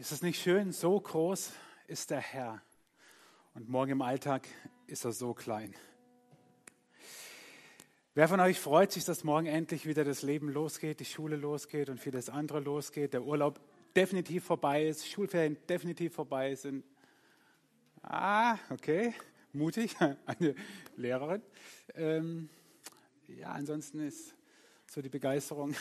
[0.00, 0.72] Ist es nicht schön?
[0.72, 1.52] So groß
[1.86, 2.62] ist der Herr.
[3.52, 4.48] Und morgen im Alltag
[4.86, 5.74] ist er so klein.
[8.14, 11.90] Wer von euch freut sich, dass morgen endlich wieder das Leben losgeht, die Schule losgeht
[11.90, 13.60] und vieles andere losgeht, der Urlaub
[13.94, 16.82] definitiv vorbei ist, Schulferien definitiv vorbei sind?
[18.00, 19.12] Ah, okay,
[19.52, 20.54] mutig, eine
[20.96, 21.42] Lehrerin.
[21.94, 22.48] Ähm,
[23.28, 24.34] ja, ansonsten ist
[24.86, 25.74] so die Begeisterung,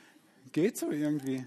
[0.50, 1.44] geht so irgendwie.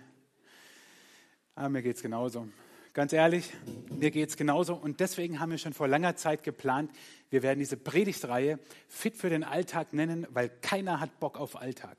[1.56, 2.48] Ah, mir geht es genauso.
[2.94, 3.52] Ganz ehrlich,
[3.90, 4.76] mir geht es genauso.
[4.76, 6.92] Und deswegen haben wir schon vor langer Zeit geplant,
[7.30, 11.98] wir werden diese Predigtreihe Fit für den Alltag nennen, weil keiner hat Bock auf Alltag.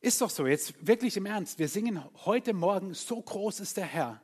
[0.00, 1.58] Ist doch so, jetzt wirklich im Ernst.
[1.58, 4.20] Wir singen heute Morgen, so groß ist der Herr.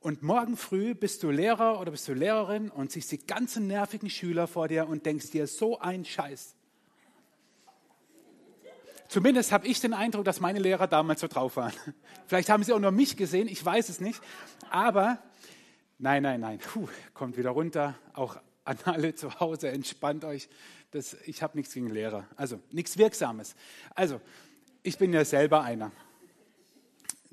[0.00, 4.10] Und morgen früh bist du Lehrer oder bist du Lehrerin und siehst die ganzen nervigen
[4.10, 6.56] Schüler vor dir und denkst dir, so ein Scheiß.
[9.12, 11.74] Zumindest habe ich den Eindruck, dass meine Lehrer damals so drauf waren.
[12.26, 14.22] Vielleicht haben sie auch nur mich gesehen, ich weiß es nicht.
[14.70, 15.18] Aber
[15.98, 17.94] nein, nein, nein, Puh, kommt wieder runter.
[18.14, 20.48] Auch an alle zu Hause, entspannt euch.
[20.92, 23.54] Das, ich habe nichts gegen Lehrer, also nichts Wirksames.
[23.94, 24.18] Also,
[24.82, 25.92] ich bin ja selber einer.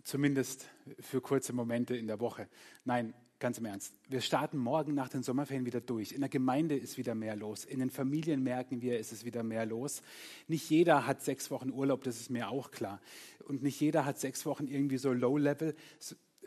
[0.04, 0.66] Zumindest
[1.00, 2.50] für kurze Momente in der Woche.
[2.84, 3.94] Nein, Ganz im Ernst.
[4.10, 6.12] Wir starten morgen nach den Sommerferien wieder durch.
[6.12, 7.64] In der Gemeinde ist wieder mehr los.
[7.64, 10.02] In den Familien merken wir, ist es wieder mehr los.
[10.50, 13.00] Nicht jeder hat sechs Wochen Urlaub, das ist mir auch klar.
[13.48, 15.74] Und nicht jeder hat sechs Wochen irgendwie so Low-Level.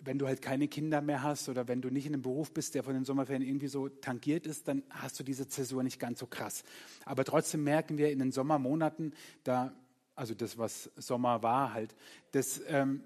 [0.02, 2.74] Wenn du halt keine Kinder mehr hast oder wenn du nicht in einem Beruf bist,
[2.74, 6.18] der von den Sommerferien irgendwie so tangiert ist, dann hast du diese Zäsur nicht ganz
[6.18, 6.62] so krass.
[7.06, 9.72] Aber trotzdem merken wir in den Sommermonaten, da,
[10.14, 11.94] also das, was Sommer war halt,
[12.32, 13.02] das, ähm,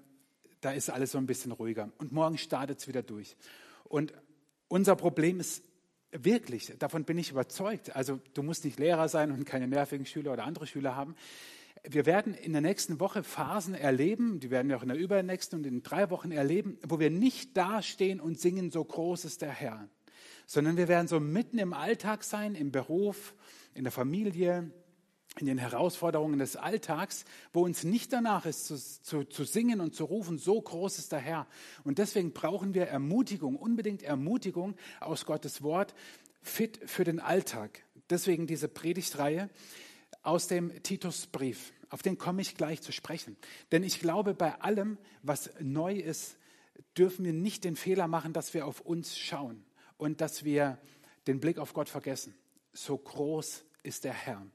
[0.59, 1.89] da ist alles so ein bisschen ruhiger.
[1.99, 3.37] Und morgen startet es wieder durch.
[3.87, 4.13] Und
[4.67, 5.63] unser Problem ist
[6.11, 10.33] wirklich, davon bin ich überzeugt, also du musst nicht Lehrer sein und keine nervigen Schüler
[10.33, 11.15] oder andere Schüler haben.
[11.83, 15.59] Wir werden in der nächsten Woche Phasen erleben, die werden wir auch in der übernächsten
[15.59, 19.51] und in drei Wochen erleben, wo wir nicht dastehen und singen, so groß ist der
[19.51, 19.87] Herr,
[20.45, 23.35] sondern wir werden so mitten im Alltag sein, im Beruf,
[23.73, 24.71] in der Familie,
[25.39, 29.95] in den Herausforderungen des Alltags, wo uns nicht danach ist zu, zu, zu, singen und
[29.95, 31.47] zu rufen, so groß ist der Herr.
[31.83, 35.93] Und deswegen brauchen wir Ermutigung, unbedingt Ermutigung aus Gottes Wort,
[36.41, 37.83] fit für den Alltag.
[38.09, 39.49] Deswegen diese Predigtreihe
[40.23, 41.73] aus dem Titusbrief.
[41.89, 43.37] Auf den komme ich gleich zu sprechen.
[43.71, 46.37] Denn ich glaube, bei allem, was neu ist,
[46.97, 49.63] dürfen wir nicht den Fehler machen, dass wir auf uns schauen
[49.97, 50.77] und dass wir
[51.27, 52.35] den Blick auf Gott vergessen.
[52.73, 54.45] So groß ist der Herr.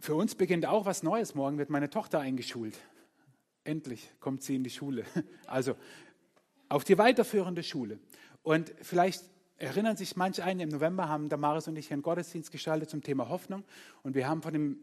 [0.00, 1.34] Für uns beginnt auch was Neues.
[1.34, 2.78] Morgen wird meine Tochter eingeschult.
[3.64, 5.04] Endlich kommt sie in die Schule.
[5.46, 5.74] Also
[6.68, 7.98] auf die weiterführende Schule.
[8.42, 9.24] Und vielleicht
[9.56, 13.28] erinnern sich manche ein, im November haben Damaris und ich einen Gottesdienst gestaltet zum Thema
[13.28, 13.64] Hoffnung.
[14.02, 14.78] Und wir haben von dem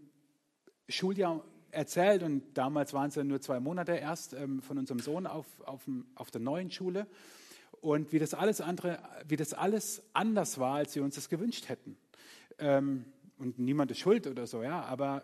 [0.90, 5.28] Schuljahr erzählt und damals waren es ja nur zwei Monate erst ähm, von unserem Sohn
[5.28, 5.84] auf, auf,
[6.16, 7.06] auf, der neuen Schule
[7.82, 11.70] und wie das alles andere, wie das alles anders war, als wir uns das gewünscht
[11.70, 11.98] hätten.
[12.58, 13.06] Ähm,
[13.38, 15.24] und niemand ist schuld oder so, ja, aber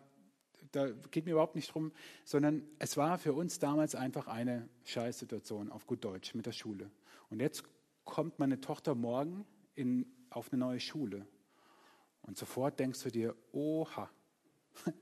[0.72, 1.92] da geht mir überhaupt nicht drum,
[2.24, 6.90] sondern es war für uns damals einfach eine Scheißsituation auf gut Deutsch mit der Schule.
[7.30, 7.64] Und jetzt
[8.06, 9.46] kommt meine Tochter morgen
[9.76, 11.26] in, auf eine neue Schule.
[12.22, 14.10] Und sofort denkst du dir, oha,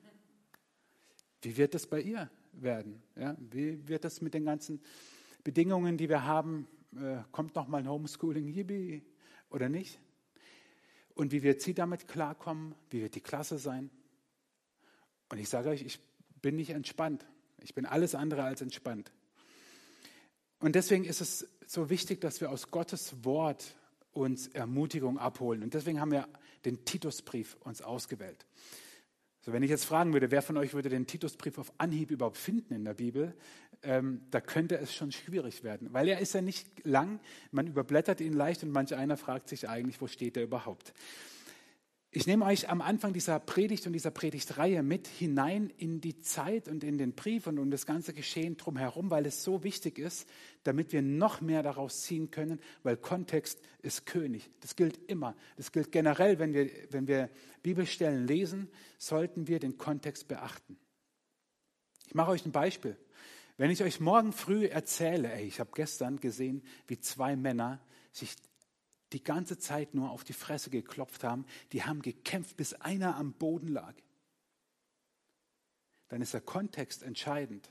[1.42, 3.02] wie wird das bei ihr werden?
[3.16, 4.82] Ja, wie wird das mit den ganzen
[5.44, 6.68] Bedingungen, die wir haben?
[6.96, 9.04] Äh, kommt noch mal ein Homeschooling, yippie,
[9.50, 10.00] oder nicht?
[11.20, 12.76] Und wie wird sie damit klarkommen?
[12.92, 13.90] Wie wird die Klasse sein?
[15.28, 16.00] Und ich sage euch, ich
[16.42, 17.26] bin nicht entspannt.
[17.62, 19.12] Ich bin alles andere als entspannt.
[20.60, 23.76] Und deswegen ist es so wichtig, dass wir aus Gottes Wort
[24.14, 25.62] uns Ermutigung abholen.
[25.62, 26.26] Und deswegen haben wir
[26.64, 28.46] den Titusbrief uns ausgewählt.
[29.42, 32.38] So, wenn ich jetzt fragen würde, wer von euch würde den Titusbrief auf Anhieb überhaupt
[32.38, 33.34] finden in der Bibel,
[33.84, 37.20] ähm, da könnte es schon schwierig werden, weil er ist ja nicht lang,
[37.52, 40.94] man überblättert ihn leicht und manch einer fragt sich eigentlich, wo steht er überhaupt.
[42.12, 46.68] Ich nehme euch am Anfang dieser Predigt und dieser Predigtreihe mit hinein in die Zeit
[46.68, 50.28] und in den Brief und um das ganze Geschehen drumherum, weil es so wichtig ist,
[50.64, 54.50] damit wir noch mehr daraus ziehen können, weil Kontext ist König.
[54.62, 55.36] Das gilt immer.
[55.56, 57.30] Das gilt generell, wenn wir, wenn wir
[57.62, 60.80] Bibelstellen lesen, sollten wir den Kontext beachten.
[62.08, 62.98] Ich mache euch ein Beispiel.
[63.58, 67.80] Wenn ich euch morgen früh erzähle, ey, ich habe gestern gesehen, wie zwei Männer
[68.12, 68.36] sich
[69.14, 73.34] die ganze Zeit nur auf die Fresse geklopft haben, die haben gekämpft, bis einer am
[73.34, 73.96] Boden lag.
[76.10, 77.70] Dann ist der Kontext entscheidend.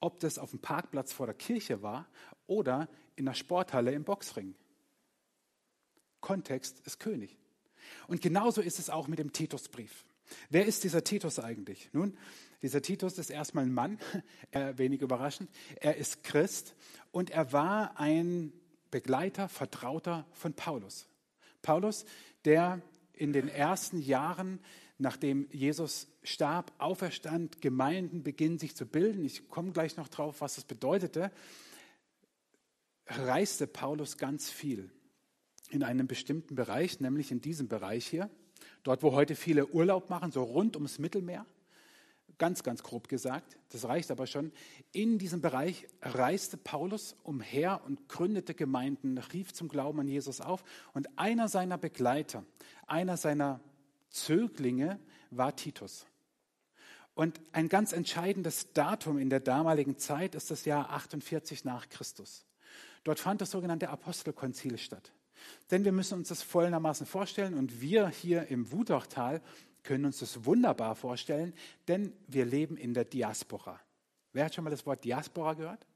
[0.00, 2.08] Ob das auf dem Parkplatz vor der Kirche war
[2.46, 4.54] oder in der Sporthalle im Boxring.
[6.20, 7.38] Kontext ist König.
[8.08, 10.04] Und genauso ist es auch mit dem Titusbrief.
[10.48, 11.90] Wer ist dieser Titus eigentlich?
[11.92, 12.16] Nun,
[12.62, 13.98] dieser Titus ist erstmal ein Mann,
[14.50, 15.50] äh, wenig überraschend.
[15.76, 16.74] Er ist Christ
[17.12, 18.52] und er war ein
[18.94, 21.08] Begleiter, Vertrauter von Paulus.
[21.62, 22.04] Paulus,
[22.44, 22.80] der
[23.12, 24.60] in den ersten Jahren,
[24.98, 29.24] nachdem Jesus starb, auferstand, Gemeinden beginnen sich zu bilden.
[29.24, 31.32] Ich komme gleich noch drauf, was das bedeutete.
[33.08, 34.92] Reiste Paulus ganz viel
[35.70, 38.30] in einem bestimmten Bereich, nämlich in diesem Bereich hier,
[38.84, 41.44] dort, wo heute viele Urlaub machen, so rund ums Mittelmeer.
[42.38, 44.52] Ganz, ganz grob gesagt, das reicht aber schon.
[44.92, 50.64] In diesem Bereich reiste Paulus umher und gründete Gemeinden, rief zum Glauben an Jesus auf.
[50.94, 52.44] Und einer seiner Begleiter,
[52.86, 53.60] einer seiner
[54.10, 54.98] Zöglinge
[55.30, 56.06] war Titus.
[57.14, 62.44] Und ein ganz entscheidendes Datum in der damaligen Zeit ist das Jahr 48 nach Christus.
[63.04, 65.12] Dort fand das sogenannte Apostelkonzil statt.
[65.70, 69.42] Denn wir müssen uns das folgendermaßen vorstellen und wir hier im Wutachtal
[69.84, 71.54] können uns das wunderbar vorstellen,
[71.86, 73.80] denn wir leben in der Diaspora.
[74.32, 75.86] Wer hat schon mal das Wort Diaspora gehört?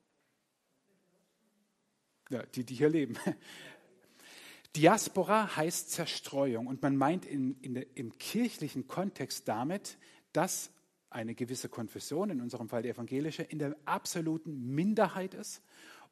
[2.30, 3.16] Ja, die, die hier leben.
[4.76, 9.96] Diaspora heißt Zerstreuung und man meint in, in im kirchlichen Kontext damit,
[10.32, 10.70] dass
[11.10, 15.62] eine gewisse Konfession, in unserem Fall die evangelische, in der absoluten Minderheit ist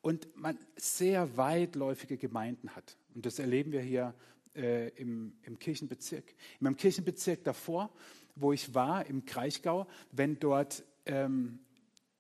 [0.01, 2.97] und man sehr weitläufige Gemeinden hat.
[3.15, 4.15] Und das erleben wir hier
[4.57, 6.25] äh, im, im Kirchenbezirk.
[6.61, 7.91] In meinem Kirchenbezirk davor,
[8.35, 11.61] wo ich war, im Kraichgau, wenn dort ähm,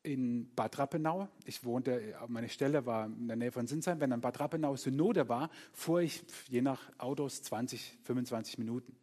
[0.02, 4.20] in Bad Rappenau, ich wohnte, meine Stelle war in der Nähe von Sinsheim, wenn dann
[4.20, 8.96] Bad Rappenau Synode war, fuhr ich je nach Autos 20, 25 Minuten.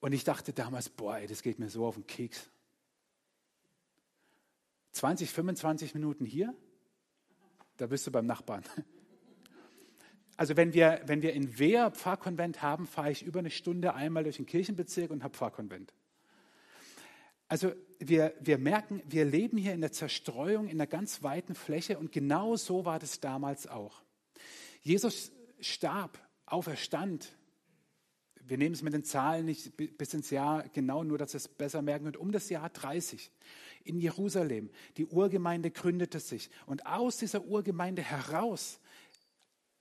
[0.00, 2.50] Und ich dachte damals, boah, ey, das geht mir so auf den Keks.
[4.92, 6.54] 20, 25 Minuten hier,
[7.78, 8.64] da bist du beim Nachbarn.
[10.36, 14.24] Also wenn wir, wenn wir in Wehr Pfarrkonvent haben, fahre ich über eine Stunde einmal
[14.24, 15.92] durch den Kirchenbezirk und habe Pfarrkonvent.
[17.46, 21.98] Also wir, wir merken, wir leben hier in der Zerstreuung, in einer ganz weiten Fläche
[21.98, 24.02] und genau so war das damals auch.
[24.80, 27.28] Jesus starb, auferstand.
[28.46, 31.80] Wir nehmen es mit den Zahlen nicht bis ins Jahr genau, nur dass es besser
[31.80, 33.30] merken könnt, um das Jahr 30
[33.84, 34.70] in Jerusalem.
[34.96, 38.80] Die Urgemeinde gründete sich und aus dieser Urgemeinde heraus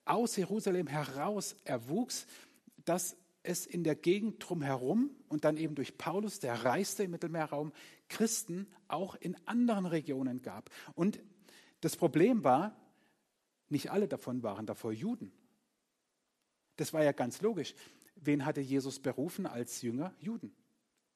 [0.06, 2.26] aus Jerusalem heraus erwuchs,
[2.86, 7.74] dass es in der Gegend drumherum und dann eben durch Paulus, der reiste im Mittelmeerraum,
[8.08, 10.70] Christen auch in anderen Regionen gab.
[10.96, 11.22] Und
[11.82, 12.76] das Problem war,
[13.70, 15.32] nicht alle davon waren davor Juden.
[16.78, 17.76] Das war ja ganz logisch.
[18.16, 20.14] Wen hatte Jesus berufen als Jünger?
[20.20, 20.56] Juden.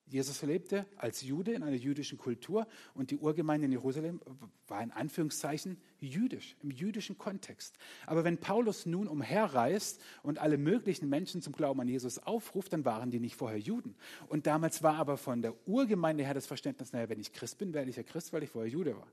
[0.09, 4.21] Jesus lebte als Jude in einer jüdischen Kultur und die Urgemeinde in Jerusalem
[4.67, 7.77] war in Anführungszeichen jüdisch, im jüdischen Kontext.
[8.05, 12.85] Aber wenn Paulus nun umherreist und alle möglichen Menschen zum Glauben an Jesus aufruft, dann
[12.85, 13.95] waren die nicht vorher Juden.
[14.29, 17.73] Und damals war aber von der Urgemeinde her das Verständnis, naja, wenn ich Christ bin,
[17.73, 19.07] werde ich ja Christ, weil ich vorher Jude war.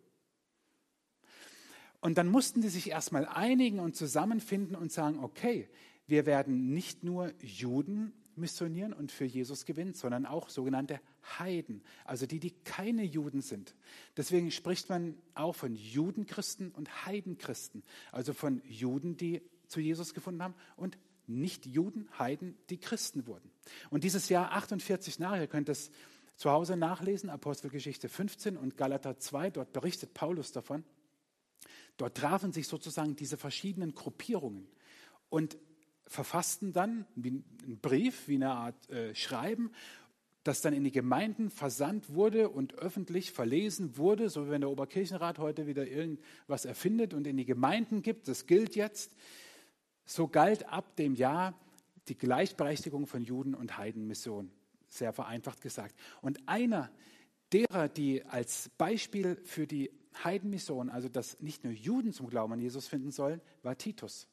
[2.01, 5.69] Und dann mussten die sich erstmal einigen und zusammenfinden und sagen, okay,
[6.07, 11.01] wir werden nicht nur Juden missionieren und für Jesus gewinnen, sondern auch sogenannte
[11.39, 13.75] Heiden, also die, die keine Juden sind.
[14.17, 17.83] Deswegen spricht man auch von Judenchristen und Heidenchristen,
[18.13, 23.51] also von Juden, die zu Jesus gefunden haben und nicht Juden, Heiden, die Christen wurden.
[23.91, 25.91] Und dieses Jahr 48 nach, ihr könnt es
[26.37, 30.85] zu Hause nachlesen, Apostelgeschichte 15 und Galater 2, dort berichtet Paulus davon.
[31.97, 34.67] Dort trafen sich sozusagen diese verschiedenen Gruppierungen.
[35.29, 35.57] Und
[36.07, 37.45] verfassten dann einen
[37.81, 39.71] Brief, wie eine Art äh, Schreiben,
[40.45, 44.71] das dann in die Gemeinden versandt wurde und öffentlich verlesen wurde, so wie wenn der
[44.71, 48.29] Oberkirchenrat heute wieder irgendwas erfindet und in die Gemeinden gibt.
[48.29, 49.17] Das gilt jetzt.
[50.05, 51.55] So galt ab dem Jahr
[52.09, 54.51] die Gleichberechtigung von Juden und Heidenmission,
[54.89, 55.95] sehr vereinfacht gesagt.
[56.21, 56.91] Und einer
[57.51, 59.91] derer, die als Beispiel für die
[60.23, 64.29] Heidenmission, also dass nicht nur Juden zum Glauben an Jesus finden sollen, war Titus.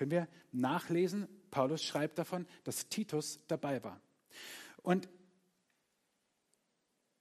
[0.00, 4.00] Können wir nachlesen, Paulus schreibt davon, dass Titus dabei war.
[4.80, 5.10] Und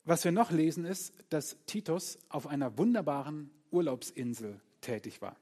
[0.05, 5.35] was wir noch lesen ist, dass Titus auf einer wunderbaren Urlaubsinsel tätig war.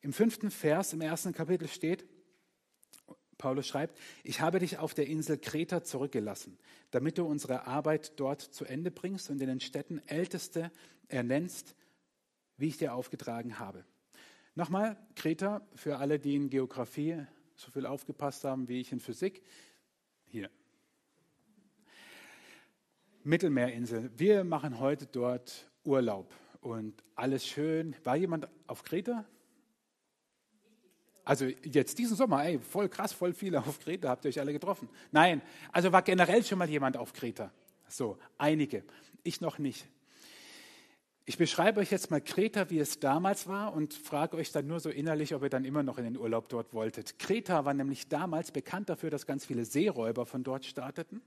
[0.00, 2.06] Im fünften Vers im ersten Kapitel steht,
[3.36, 6.56] Paulus schreibt, ich habe dich auf der Insel Kreta zurückgelassen,
[6.92, 10.70] damit du unsere Arbeit dort zu Ende bringst und in den Städten Älteste
[11.08, 11.74] ernennst,
[12.58, 13.84] wie ich dir aufgetragen habe.
[14.58, 19.42] Nochmal, Kreta, für alle, die in Geografie so viel aufgepasst haben wie ich in Physik.
[20.24, 20.48] Hier.
[23.22, 24.10] Mittelmeerinsel.
[24.16, 26.32] Wir machen heute dort Urlaub
[26.62, 27.94] und alles schön.
[28.02, 29.26] War jemand auf Kreta?
[31.22, 34.54] Also jetzt diesen Sommer, ey, voll krass, voll viele auf Kreta, habt ihr euch alle
[34.54, 34.88] getroffen?
[35.12, 37.52] Nein, also war generell schon mal jemand auf Kreta.
[37.88, 38.84] So, einige.
[39.22, 39.86] Ich noch nicht.
[41.28, 44.78] Ich beschreibe euch jetzt mal Kreta, wie es damals war und frage euch dann nur
[44.78, 47.18] so innerlich, ob ihr dann immer noch in den Urlaub dort wolltet.
[47.18, 51.20] Kreta war nämlich damals bekannt dafür, dass ganz viele Seeräuber von dort starteten.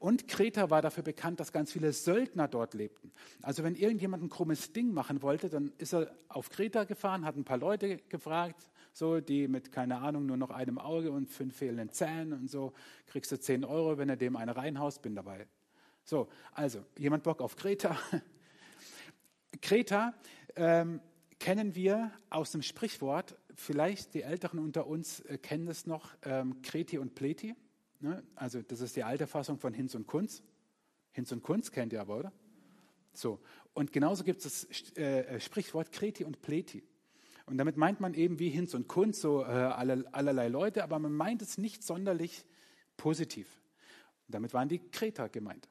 [0.00, 3.12] Und Kreta war dafür bekannt, dass ganz viele Söldner dort lebten.
[3.40, 7.36] Also wenn irgendjemand ein krummes Ding machen wollte, dann ist er auf Kreta gefahren, hat
[7.36, 11.56] ein paar Leute gefragt, so die mit, keine Ahnung, nur noch einem Auge und fünf
[11.56, 12.72] fehlenden Zähnen und so,
[13.06, 15.46] kriegst du 10 Euro, wenn er dem eine reinhaust, bin dabei.
[16.02, 17.96] So, also jemand Bock auf Kreta?
[19.60, 20.14] Kreta
[20.56, 21.00] ähm,
[21.38, 26.62] kennen wir aus dem Sprichwort, vielleicht die Älteren unter uns äh, kennen es noch, ähm,
[26.62, 27.54] Kreti und Pleti.
[28.00, 28.22] Ne?
[28.34, 30.42] Also das ist die alte Fassung von Hinz und Kunz.
[31.12, 32.32] Hinz und Kunz kennt ihr aber, oder?
[33.12, 33.40] So,
[33.74, 36.84] und genauso gibt es das äh, äh, Sprichwort Kreti und Pleti.
[37.46, 40.98] Und damit meint man eben wie Hinz und Kunz so äh, aller, allerlei Leute, aber
[40.98, 42.44] man meint es nicht sonderlich
[42.96, 43.48] positiv.
[44.26, 45.68] Und damit waren die Kreter gemeint.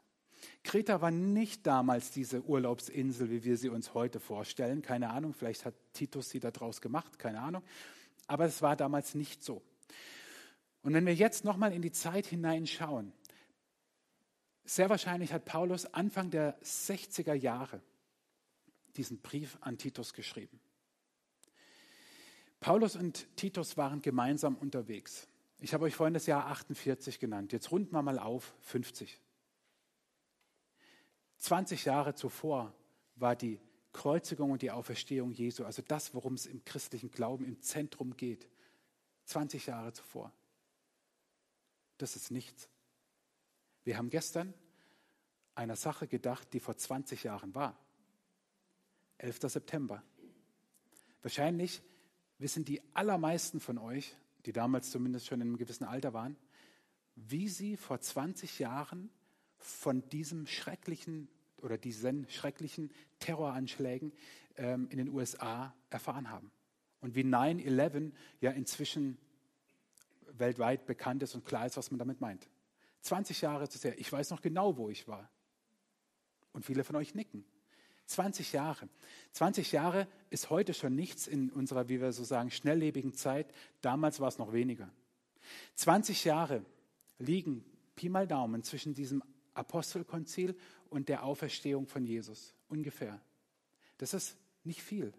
[0.64, 4.82] Kreta war nicht damals diese Urlaubsinsel, wie wir sie uns heute vorstellen.
[4.82, 7.64] Keine Ahnung, vielleicht hat Titus sie daraus gemacht, keine Ahnung.
[8.28, 9.62] Aber es war damals nicht so.
[10.82, 13.14] Und wenn wir jetzt nochmal in die Zeit hineinschauen,
[14.66, 17.82] sehr wahrscheinlich hat Paulus Anfang der 60er Jahre
[18.98, 20.60] diesen Brief an Titus geschrieben.
[22.60, 25.28] Paulus und Titus waren gemeinsam unterwegs.
[25.60, 27.54] Ich habe euch vorhin das Jahr 48 genannt.
[27.54, 29.20] Jetzt runden wir mal auf 50.
[31.38, 32.74] 20 Jahre zuvor
[33.16, 33.60] war die
[33.94, 38.48] Kreuzigung und die Auferstehung Jesu, also das, worum es im christlichen Glauben im Zentrum geht.
[39.26, 40.32] 20 Jahre zuvor.
[41.98, 42.70] Das ist nichts.
[43.84, 44.54] Wir haben gestern
[45.56, 47.78] einer Sache gedacht, die vor 20 Jahren war.
[49.18, 49.40] 11.
[49.44, 50.04] September.
[51.24, 51.82] Wahrscheinlich
[52.38, 54.16] wissen die allermeisten von euch,
[54.46, 56.38] die damals zumindest schon in einem gewissen Alter waren,
[57.16, 59.10] wie sie vor 20 Jahren
[59.58, 61.28] von diesem schrecklichen
[61.62, 64.14] oder diesen schrecklichen Terroranschlägen
[64.58, 66.52] ähm, in den USA erfahren haben.
[67.02, 68.12] Und wie 9-11
[68.42, 69.18] ja inzwischen
[70.40, 72.48] weltweit bekannt ist und klar ist, was man damit meint.
[73.02, 73.98] 20 Jahre zu sehr.
[74.00, 75.30] Ich weiß noch genau, wo ich war.
[76.54, 77.46] Und viele von euch nicken.
[78.08, 78.88] 20 Jahre.
[79.34, 83.54] 20 Jahre ist heute schon nichts in unserer, wie wir so sagen, schnelllebigen Zeit.
[83.82, 84.90] Damals war es noch weniger.
[85.76, 86.66] 20 Jahre
[87.20, 87.64] liegen
[87.96, 89.24] Pi mal Daumen zwischen diesem
[89.58, 90.56] Apostelkonzil
[90.90, 92.54] und der Auferstehung von Jesus.
[92.70, 93.22] Ungefähr.
[93.98, 95.14] Das ist nicht viel.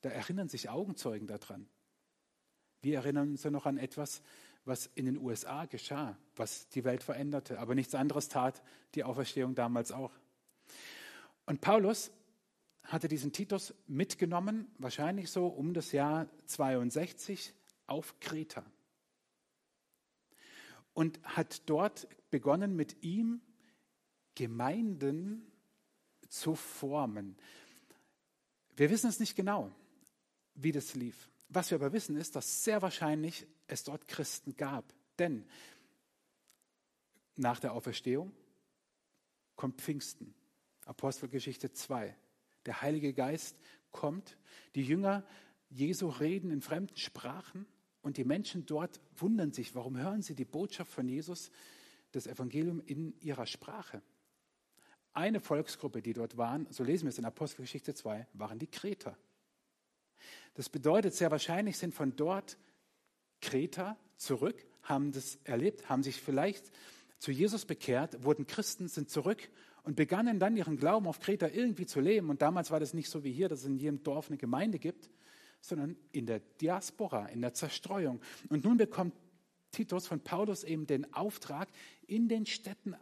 [0.00, 1.66] Da erinnern sich Augenzeugen daran.
[2.82, 4.22] Wir erinnern uns ja noch an etwas,
[4.64, 7.58] was in den USA geschah, was die Welt veränderte.
[7.58, 8.62] Aber nichts anderes tat
[8.94, 10.12] die Auferstehung damals auch.
[11.46, 12.10] Und Paulus
[12.84, 17.54] hatte diesen Titus mitgenommen, wahrscheinlich so um das Jahr 62
[17.86, 18.64] auf Kreta.
[20.92, 23.40] Und hat dort begonnen, mit ihm
[24.34, 25.50] Gemeinden
[26.28, 27.36] zu formen.
[28.76, 29.70] Wir wissen es nicht genau,
[30.54, 31.30] wie das lief.
[31.48, 34.92] Was wir aber wissen, ist, dass sehr wahrscheinlich es dort Christen gab.
[35.18, 35.44] Denn
[37.36, 38.32] nach der Auferstehung
[39.56, 40.34] kommt Pfingsten,
[40.86, 42.16] Apostelgeschichte 2.
[42.66, 43.56] Der Heilige Geist
[43.92, 44.36] kommt,
[44.74, 45.24] die Jünger
[45.70, 47.66] Jesu reden in fremden Sprachen
[48.02, 51.50] und die Menschen dort wundern sich, warum hören sie die Botschaft von Jesus,
[52.12, 54.02] das Evangelium in ihrer Sprache.
[55.14, 59.16] Eine Volksgruppe, die dort waren, so lesen wir es in Apostelgeschichte 2, waren die Kreter.
[60.54, 62.58] Das bedeutet, sehr wahrscheinlich sind von dort
[63.40, 66.70] Kreter zurück, haben das erlebt, haben sich vielleicht
[67.18, 69.48] zu Jesus bekehrt, wurden Christen, sind zurück
[69.84, 72.28] und begannen dann ihren Glauben auf Kreta irgendwie zu leben.
[72.28, 74.78] Und damals war das nicht so wie hier, dass es in jedem Dorf eine Gemeinde
[74.78, 75.10] gibt,
[75.60, 78.20] sondern in der Diaspora, in der Zerstreuung.
[78.48, 79.14] Und nun bekommt
[79.70, 81.68] Titus von Paulus eben den Auftrag,
[82.06, 82.94] in den Städten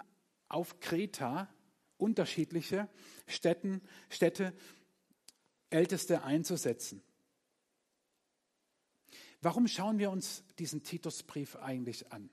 [0.49, 1.49] auf Kreta
[2.02, 2.88] unterschiedliche
[3.26, 3.80] Städten,
[4.11, 4.52] Städte,
[5.71, 7.02] Älteste einzusetzen.
[9.40, 12.28] Warum schauen wir uns diesen Titusbrief eigentlich an?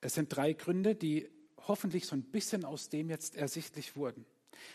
[0.00, 4.26] Es sind drei Gründe, die hoffentlich so ein bisschen aus dem jetzt ersichtlich wurden.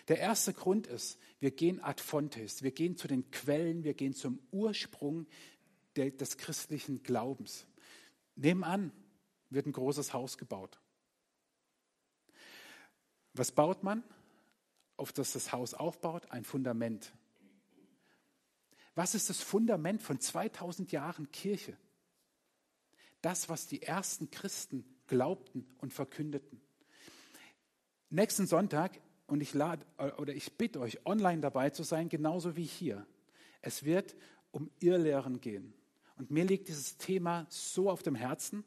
[0.07, 4.13] Der erste Grund ist, wir gehen ad fontes, wir gehen zu den Quellen, wir gehen
[4.13, 5.27] zum Ursprung
[5.95, 7.65] des christlichen Glaubens.
[8.35, 8.91] Nebenan
[9.49, 10.80] wird ein großes Haus gebaut.
[13.33, 14.03] Was baut man,
[14.97, 16.31] auf das das Haus aufbaut?
[16.31, 17.13] Ein Fundament.
[18.93, 21.77] Was ist das Fundament von 2000 Jahren Kirche?
[23.21, 26.61] Das, was die ersten Christen glaubten und verkündeten.
[28.09, 29.85] Nächsten Sonntag, und ich lade
[30.17, 33.05] oder ich bitte euch, online dabei zu sein, genauso wie hier.
[33.61, 34.15] Es wird
[34.51, 35.73] um Irrlehren gehen,
[36.17, 38.65] Und mir liegt dieses Thema so auf dem Herzen,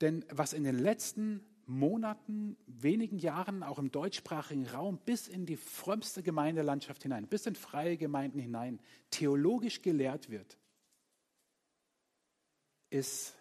[0.00, 5.56] denn was in den letzten Monaten, wenigen Jahren auch im deutschsprachigen Raum bis in die
[5.56, 10.56] frömmste Gemeindelandschaft hinein, bis in freie Gemeinden hinein, theologisch gelehrt wird,
[12.90, 13.34] ist,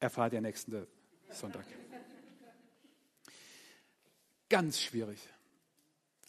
[0.00, 0.86] erfahrt ihr nächsten
[1.30, 1.64] Sonntag.
[4.50, 5.18] Ganz schwierig.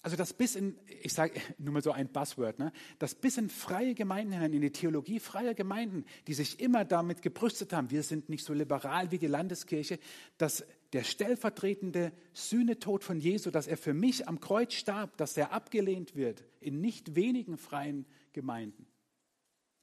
[0.04, 2.74] Also das bis in, ich sage nur mal so ein Buzzword, ne?
[3.00, 7.22] das bis in freie Gemeinden hinein, in die Theologie freier Gemeinden, die sich immer damit
[7.22, 9.98] gebrüstet haben, wir sind nicht so liberal wie die Landeskirche,
[10.38, 15.54] dass der stellvertretende Sühnetod von Jesu, dass er für mich am Kreuz starb, dass er
[15.54, 18.86] abgelehnt wird in nicht wenigen freien Gemeinden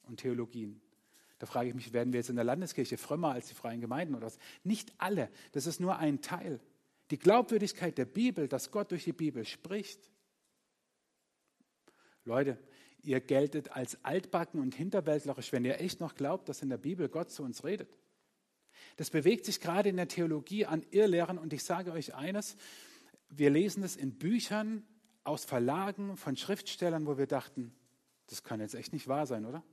[0.02, 0.82] und Theologien.
[1.38, 4.14] Da frage ich mich, werden wir jetzt in der Landeskirche frömmer als die freien Gemeinden
[4.14, 4.38] oder was?
[4.64, 6.60] Nicht alle, das ist nur ein Teil.
[7.10, 10.09] Die Glaubwürdigkeit der Bibel, dass Gott durch die Bibel spricht.
[12.30, 12.56] Leute,
[13.02, 17.08] ihr geltet als altbacken und hinterwäldlerisch, wenn ihr echt noch glaubt, dass in der Bibel
[17.08, 17.96] Gott zu uns redet.
[18.96, 22.56] Das bewegt sich gerade in der Theologie an Irrlehren und ich sage euch eines,
[23.28, 24.84] wir lesen es in Büchern
[25.24, 27.74] aus Verlagen von Schriftstellern, wo wir dachten,
[28.28, 29.64] das kann jetzt echt nicht wahr sein, oder?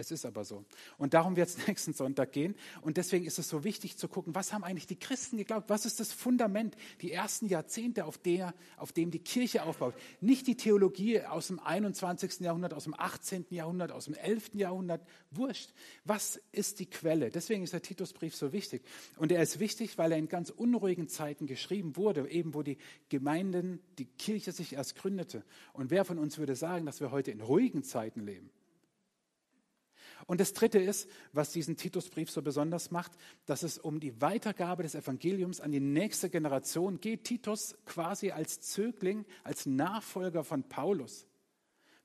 [0.00, 0.64] Es ist aber so.
[0.96, 2.54] Und darum wird es nächsten Sonntag gehen.
[2.80, 5.68] Und deswegen ist es so wichtig zu gucken, was haben eigentlich die Christen geglaubt?
[5.68, 9.94] Was ist das Fundament, die ersten Jahrzehnte, auf, der, auf dem die Kirche aufbaut?
[10.20, 12.40] Nicht die Theologie aus dem 21.
[12.40, 13.46] Jahrhundert, aus dem 18.
[13.50, 14.54] Jahrhundert, aus dem 11.
[14.54, 15.06] Jahrhundert.
[15.30, 15.70] Wurscht.
[16.04, 17.30] Was ist die Quelle?
[17.30, 18.82] Deswegen ist der Titusbrief so wichtig.
[19.18, 22.78] Und er ist wichtig, weil er in ganz unruhigen Zeiten geschrieben wurde, eben wo die
[23.10, 25.44] Gemeinden, die Kirche sich erst gründete.
[25.74, 28.50] Und wer von uns würde sagen, dass wir heute in ruhigen Zeiten leben?
[30.26, 33.12] Und das Dritte ist, was diesen Titusbrief so besonders macht,
[33.46, 37.24] dass es um die Weitergabe des Evangeliums an die nächste Generation geht.
[37.24, 41.26] Titus quasi als Zögling, als Nachfolger von Paulus.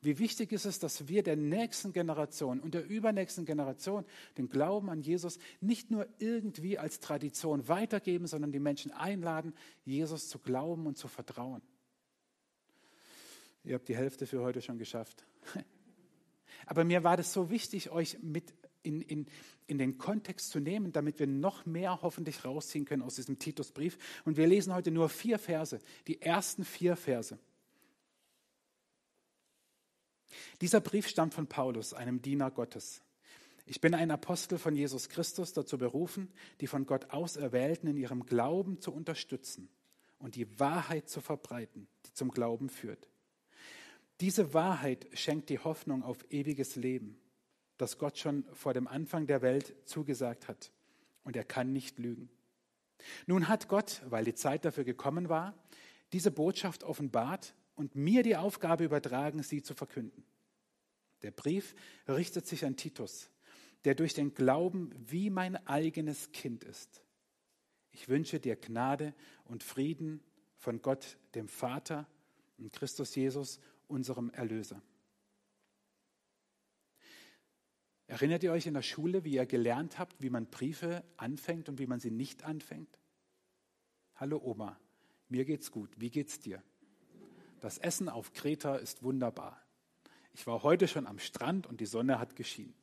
[0.01, 4.05] Wie wichtig ist es, dass wir der nächsten Generation und der übernächsten Generation
[4.37, 10.29] den Glauben an Jesus nicht nur irgendwie als Tradition weitergeben, sondern die Menschen einladen, Jesus
[10.29, 11.63] zu glauben und zu vertrauen.
[13.63, 15.25] Ihr habt die Hälfte für heute schon geschafft.
[16.65, 19.25] Aber mir war das so wichtig, euch mit in, in,
[19.67, 23.97] in den Kontext zu nehmen, damit wir noch mehr hoffentlich rausziehen können aus diesem Titusbrief.
[24.23, 27.37] Und wir lesen heute nur vier Verse, die ersten vier Verse.
[30.61, 33.01] Dieser Brief stammt von Paulus, einem Diener Gottes.
[33.65, 38.25] Ich bin ein Apostel von Jesus Christus, dazu berufen, die von Gott Auserwählten in ihrem
[38.25, 39.69] Glauben zu unterstützen
[40.19, 43.07] und die Wahrheit zu verbreiten, die zum Glauben führt.
[44.21, 47.19] Diese Wahrheit schenkt die Hoffnung auf ewiges Leben,
[47.77, 50.71] das Gott schon vor dem Anfang der Welt zugesagt hat.
[51.23, 52.29] Und er kann nicht lügen.
[53.25, 55.53] Nun hat Gott, weil die Zeit dafür gekommen war,
[56.13, 60.23] diese Botschaft offenbart und mir die Aufgabe übertragen, sie zu verkünden.
[61.23, 61.75] Der Brief
[62.07, 63.29] richtet sich an Titus,
[63.83, 67.01] der durch den Glauben wie mein eigenes Kind ist.
[67.91, 69.13] Ich wünsche dir Gnade
[69.45, 70.21] und Frieden
[70.57, 72.07] von Gott, dem Vater
[72.57, 74.81] und Christus Jesus, unserem Erlöser.
[78.07, 81.79] Erinnert ihr euch in der Schule, wie ihr gelernt habt, wie man Briefe anfängt und
[81.79, 82.99] wie man sie nicht anfängt?
[84.15, 84.79] Hallo Oma,
[85.27, 85.89] mir geht's gut.
[85.97, 86.61] Wie geht's dir?
[87.59, 89.59] Das Essen auf Kreta ist wunderbar.
[90.33, 92.75] Ich war heute schon am Strand und die Sonne hat geschienen.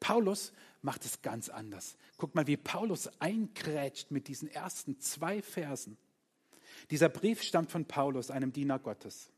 [0.00, 1.96] Paulus macht es ganz anders.
[2.18, 5.96] Guck mal, wie Paulus eingrätscht mit diesen ersten zwei Versen.
[6.90, 9.30] Dieser Brief stammt von Paulus, einem Diener Gottes.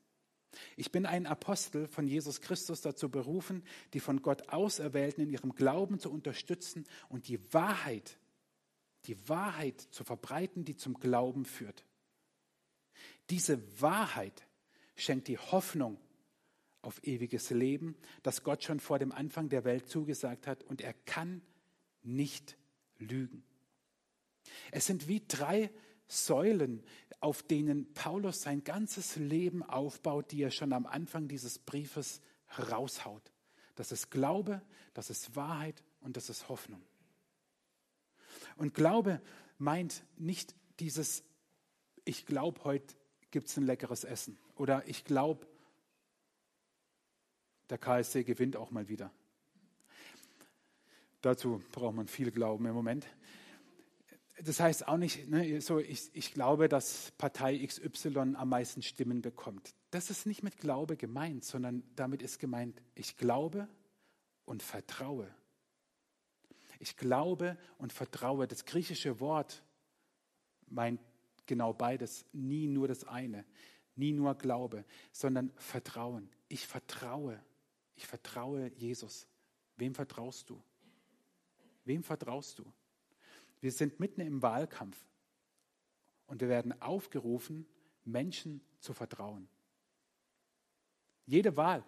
[0.76, 5.54] Ich bin ein Apostel von Jesus Christus dazu berufen, die von Gott Auserwählten in ihrem
[5.54, 8.18] Glauben zu unterstützen und die Wahrheit,
[9.06, 11.84] die Wahrheit zu verbreiten, die zum Glauben führt.
[13.30, 14.46] Diese Wahrheit
[14.96, 15.98] schenkt die Hoffnung
[16.82, 20.94] auf ewiges Leben, das Gott schon vor dem Anfang der Welt zugesagt hat und er
[21.04, 21.42] kann
[22.02, 22.56] nicht
[22.98, 23.44] lügen.
[24.72, 25.70] Es sind wie drei
[26.10, 26.82] Säulen,
[27.20, 32.20] auf denen Paulus sein ganzes Leben aufbaut, die er schon am Anfang dieses Briefes
[32.58, 33.32] raushaut.
[33.76, 34.60] Das ist Glaube,
[34.92, 36.82] das ist Wahrheit und das ist Hoffnung.
[38.56, 39.20] Und Glaube
[39.58, 41.22] meint nicht dieses,
[42.04, 42.94] ich glaube, heute
[43.30, 45.46] gibt es ein leckeres Essen oder ich glaube,
[47.68, 49.12] der KSC gewinnt auch mal wieder.
[51.20, 53.06] Dazu braucht man viel Glauben im Moment
[54.44, 59.22] das heißt auch nicht, ne, so ich, ich glaube, dass Partei XY am meisten Stimmen
[59.22, 59.74] bekommt.
[59.90, 63.68] Das ist nicht mit Glaube gemeint, sondern damit ist gemeint, ich glaube
[64.44, 65.28] und vertraue.
[66.78, 68.46] Ich glaube und vertraue.
[68.46, 69.62] Das griechische Wort
[70.68, 71.00] meint
[71.46, 73.44] genau beides, nie nur das eine,
[73.96, 76.30] nie nur Glaube, sondern Vertrauen.
[76.48, 77.42] Ich vertraue.
[77.96, 79.26] Ich vertraue Jesus.
[79.76, 80.62] Wem vertraust du?
[81.84, 82.72] Wem vertraust du?
[83.60, 84.96] Wir sind mitten im Wahlkampf
[86.26, 87.66] und wir werden aufgerufen,
[88.04, 89.48] Menschen zu vertrauen.
[91.26, 91.84] Jede Wahl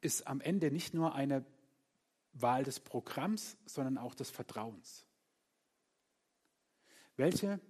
[0.00, 1.44] ist am Ende nicht nur eine
[2.34, 5.06] Wahl des Programms, sondern auch des Vertrauens.
[7.16, 7.60] Welche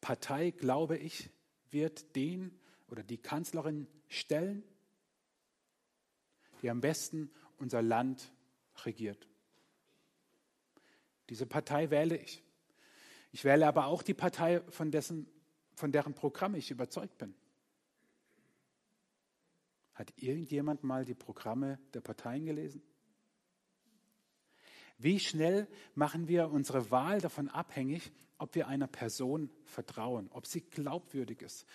[0.00, 1.30] Partei, glaube ich,
[1.70, 4.62] wird den oder die Kanzlerin stellen,
[6.62, 8.32] die am besten unser Land
[8.84, 9.26] regiert?
[11.30, 12.42] Diese Partei wähle ich.
[13.32, 15.28] Ich wähle aber auch die Partei, von, dessen,
[15.74, 17.34] von deren Programm ich überzeugt bin.
[19.94, 22.82] Hat irgendjemand mal die Programme der Parteien gelesen?
[24.98, 30.60] Wie schnell machen wir unsere Wahl davon abhängig, ob wir einer Person vertrauen, ob sie
[30.60, 31.66] glaubwürdig ist.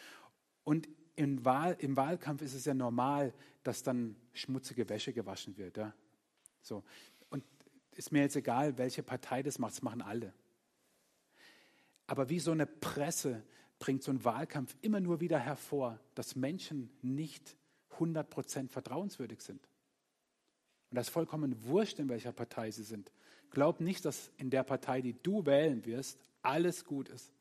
[0.63, 5.77] Und im, Wahl, im Wahlkampf ist es ja normal, dass dann schmutzige Wäsche gewaschen wird.
[5.77, 5.93] Ja?
[6.61, 6.83] So.
[7.29, 7.43] Und
[7.91, 10.33] ist mir jetzt egal, welche Partei das macht, das machen alle.
[12.07, 13.43] Aber wie so eine Presse
[13.79, 17.57] bringt so ein Wahlkampf immer nur wieder hervor, dass Menschen nicht
[17.97, 19.67] 100% vertrauenswürdig sind.
[20.89, 23.11] Und das ist vollkommen wurscht, in welcher Partei sie sind.
[23.49, 27.31] Glaub nicht, dass in der Partei, die du wählen wirst, alles gut ist.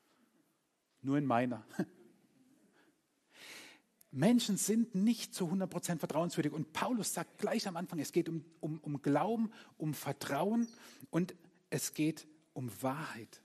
[1.02, 1.64] Nur in meiner.
[4.10, 6.52] Menschen sind nicht zu 100% vertrauenswürdig.
[6.52, 10.68] Und Paulus sagt gleich am Anfang, es geht um, um, um Glauben, um Vertrauen
[11.10, 11.34] und
[11.68, 13.43] es geht um Wahrheit.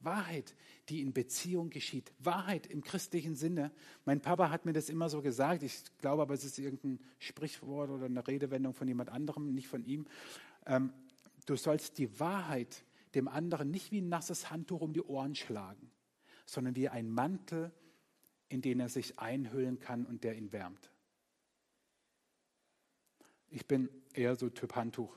[0.00, 0.54] Wahrheit,
[0.88, 2.12] die in Beziehung geschieht.
[2.18, 3.70] Wahrheit im christlichen Sinne.
[4.04, 5.62] Mein Papa hat mir das immer so gesagt.
[5.62, 9.84] Ich glaube aber, es ist irgendein Sprichwort oder eine Redewendung von jemand anderem, nicht von
[9.84, 10.06] ihm.
[10.66, 10.92] Ähm,
[11.46, 12.84] du sollst die Wahrheit
[13.14, 15.90] dem anderen nicht wie ein nasses Handtuch um die Ohren schlagen,
[16.46, 17.72] sondern wie ein Mantel,
[18.48, 20.90] in den er sich einhüllen kann und der ihn wärmt.
[23.48, 25.16] Ich bin eher so Typ Handtuch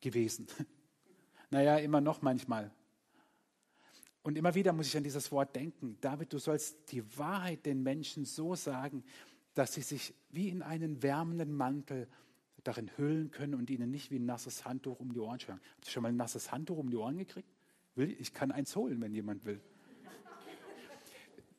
[0.00, 0.46] gewesen.
[1.50, 2.72] Naja, immer noch manchmal.
[4.24, 5.98] Und immer wieder muss ich an dieses Wort denken.
[6.00, 9.04] David, du sollst die Wahrheit den Menschen so sagen,
[9.52, 12.08] dass sie sich wie in einen wärmenden Mantel
[12.64, 15.60] darin hüllen können und ihnen nicht wie ein nasses Handtuch um die Ohren schlagen.
[15.74, 17.48] Habt ihr schon mal ein nasses Handtuch um die Ohren gekriegt?
[17.96, 19.60] Ich kann eins holen, wenn jemand will.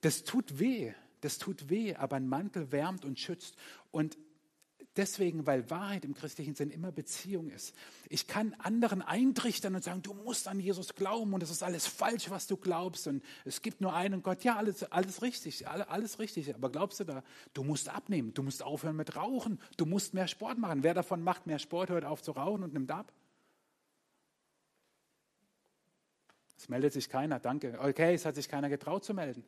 [0.02, 3.56] Das tut weh, das tut weh, aber ein Mantel wärmt und schützt.
[3.92, 4.18] Und
[4.98, 7.76] Deswegen, weil Wahrheit im christlichen Sinn immer Beziehung ist.
[8.08, 11.86] Ich kann anderen eintrichtern und sagen, du musst an Jesus glauben und es ist alles
[11.86, 14.46] falsch, was du glaubst und es gibt nur einen Gott.
[14.46, 16.56] Ja, alles, alles richtig, alles richtig.
[16.56, 20.30] Aber glaubst du da, du musst abnehmen, du musst aufhören mit Rauchen, du musst mehr
[20.30, 20.82] Sport machen.
[20.84, 23.12] Wer davon macht mehr Sport, hört auf zu rauchen und nimmt ab?
[26.58, 27.78] Es meldet sich keiner, danke.
[27.82, 29.44] Okay, es hat sich keiner getraut zu melden.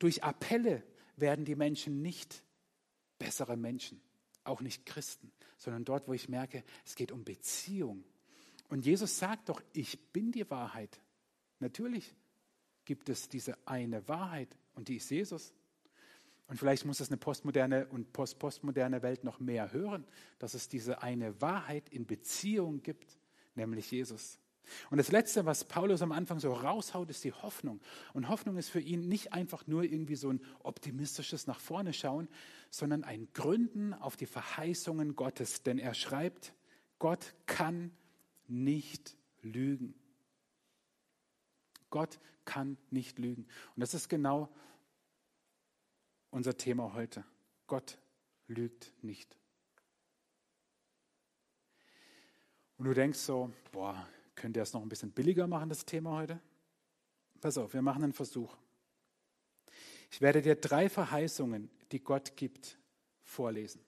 [0.00, 0.82] Durch Appelle
[1.16, 2.42] werden die Menschen nicht
[3.20, 4.00] bessere Menschen,
[4.42, 8.02] auch nicht Christen, sondern dort, wo ich merke, es geht um Beziehung.
[8.68, 11.00] Und Jesus sagt doch, ich bin die Wahrheit.
[11.60, 12.16] Natürlich
[12.84, 15.52] gibt es diese eine Wahrheit und die ist Jesus.
[16.48, 20.04] Und vielleicht muss es eine postmoderne und postpostmoderne Welt noch mehr hören,
[20.40, 23.18] dass es diese eine Wahrheit in Beziehung gibt,
[23.54, 24.40] nämlich Jesus.
[24.90, 27.80] Und das Letzte, was Paulus am Anfang so raushaut, ist die Hoffnung.
[28.14, 32.28] Und Hoffnung ist für ihn nicht einfach nur irgendwie so ein optimistisches nach vorne schauen,
[32.70, 35.62] sondern ein Gründen auf die Verheißungen Gottes.
[35.62, 36.52] Denn er schreibt,
[36.98, 37.92] Gott kann
[38.46, 39.94] nicht lügen.
[41.90, 43.46] Gott kann nicht lügen.
[43.74, 44.48] Und das ist genau
[46.30, 47.24] unser Thema heute.
[47.66, 47.98] Gott
[48.46, 49.36] lügt nicht.
[52.78, 54.08] Und du denkst so, boah,
[54.40, 56.40] Könnt ihr es noch ein bisschen billiger machen, das Thema heute?
[57.42, 58.56] Pass auf, wir machen einen Versuch.
[60.10, 62.78] Ich werde dir drei Verheißungen, die Gott gibt,
[63.22, 63.82] vorlesen.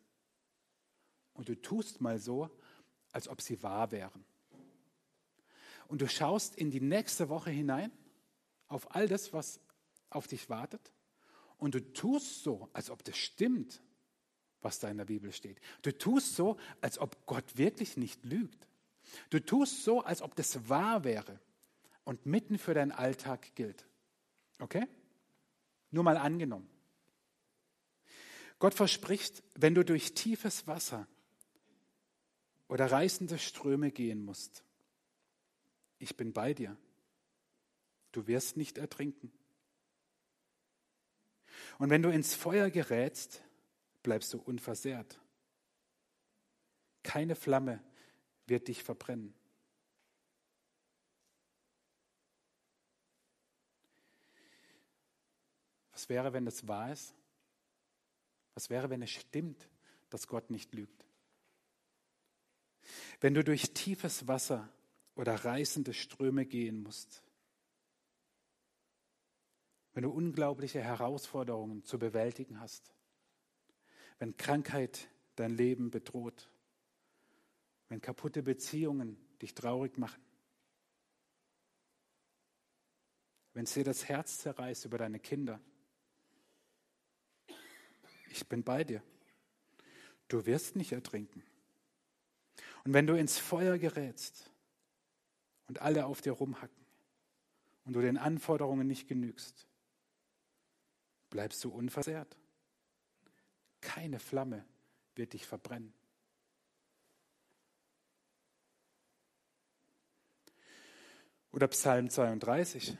[1.32, 2.50] Und du tust mal so,
[3.12, 4.26] als ob sie wahr wären.
[5.88, 7.90] Und du schaust in die nächste Woche hinein,
[8.68, 9.58] auf all das, was
[10.10, 10.92] auf dich wartet.
[11.56, 13.80] Und du tust so, als ob das stimmt,
[14.60, 15.62] was da in der Bibel steht.
[15.80, 18.68] Du tust so, als ob Gott wirklich nicht lügt.
[19.30, 21.40] Du tust so, als ob das wahr wäre
[22.04, 23.86] und mitten für deinen Alltag gilt.
[24.58, 24.86] Okay?
[25.90, 26.68] Nur mal angenommen.
[28.58, 31.06] Gott verspricht, wenn du durch tiefes Wasser
[32.68, 34.62] oder reißende Ströme gehen musst,
[35.98, 36.76] ich bin bei dir.
[38.12, 39.32] Du wirst nicht ertrinken.
[41.78, 43.42] Und wenn du ins Feuer gerätst,
[44.02, 45.20] bleibst du unversehrt.
[47.02, 47.82] Keine Flamme
[48.46, 49.34] wird dich verbrennen.
[55.92, 57.14] Was wäre, wenn das wahr ist?
[58.54, 59.68] Was wäre, wenn es stimmt,
[60.12, 61.06] dass Gott nicht lügt.
[63.20, 64.68] Wenn du durch tiefes Wasser
[65.14, 67.22] oder reißende Ströme gehen musst,
[69.94, 72.94] wenn du unglaubliche Herausforderungen zu bewältigen hast,
[74.18, 76.50] wenn Krankheit dein Leben bedroht,
[77.92, 80.24] wenn kaputte Beziehungen dich traurig machen,
[83.52, 85.60] wenn es dir das Herz zerreißt über deine Kinder.
[88.30, 89.02] Ich bin bei dir.
[90.28, 91.42] Du wirst nicht ertrinken.
[92.84, 94.50] Und wenn du ins Feuer gerätst
[95.66, 96.86] und alle auf dir rumhacken
[97.84, 99.66] und du den Anforderungen nicht genügst,
[101.28, 102.38] bleibst du unversehrt.
[103.82, 104.64] Keine Flamme
[105.14, 105.92] wird dich verbrennen.
[111.52, 112.96] Oder Psalm 32.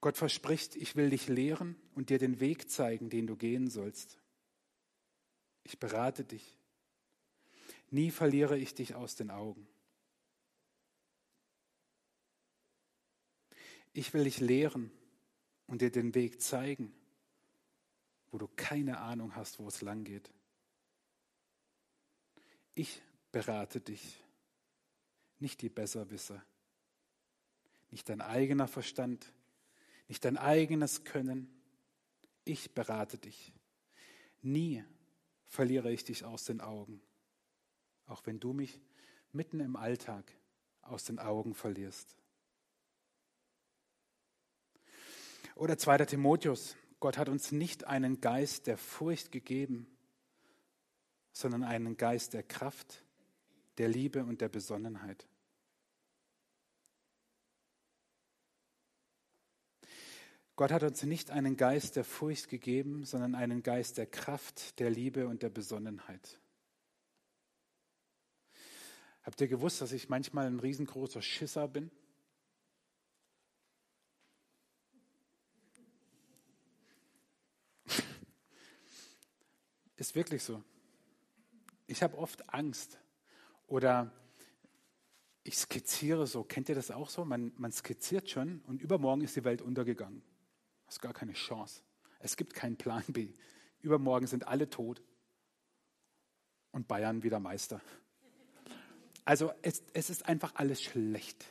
[0.00, 4.18] Gott verspricht, ich will dich lehren und dir den Weg zeigen, den du gehen sollst.
[5.64, 6.56] Ich berate dich.
[7.90, 9.66] Nie verliere ich dich aus den Augen.
[13.92, 14.92] Ich will dich lehren
[15.66, 16.92] und dir den Weg zeigen,
[18.30, 20.30] wo du keine Ahnung hast, wo es lang geht.
[22.74, 24.22] Ich berate dich,
[25.40, 26.44] nicht die Besserwisser,
[27.90, 29.32] nicht dein eigener Verstand,
[30.08, 31.48] nicht dein eigenes Können.
[32.44, 33.52] Ich berate dich.
[34.42, 34.84] Nie
[35.46, 37.00] verliere ich dich aus den Augen,
[38.06, 38.80] auch wenn du mich
[39.32, 40.32] mitten im Alltag
[40.82, 42.16] aus den Augen verlierst.
[45.54, 45.98] Oder 2.
[46.06, 49.86] Timotheus, Gott hat uns nicht einen Geist der Furcht gegeben,
[51.32, 53.04] sondern einen Geist der Kraft,
[53.78, 55.26] der Liebe und der Besonnenheit.
[60.58, 64.90] Gott hat uns nicht einen Geist der Furcht gegeben, sondern einen Geist der Kraft, der
[64.90, 66.40] Liebe und der Besonnenheit.
[69.22, 71.92] Habt ihr gewusst, dass ich manchmal ein riesengroßer Schisser bin?
[79.96, 80.64] Ist wirklich so.
[81.86, 82.98] Ich habe oft Angst
[83.68, 84.10] oder
[85.44, 86.42] ich skizziere so.
[86.42, 87.24] Kennt ihr das auch so?
[87.24, 90.27] Man, man skizziert schon und übermorgen ist die Welt untergegangen.
[90.88, 91.82] Hast gar keine Chance.
[92.18, 93.34] Es gibt keinen Plan B.
[93.82, 95.02] Übermorgen sind alle tot
[96.72, 97.82] und Bayern wieder Meister.
[99.26, 101.44] Also es, es ist einfach alles schlecht.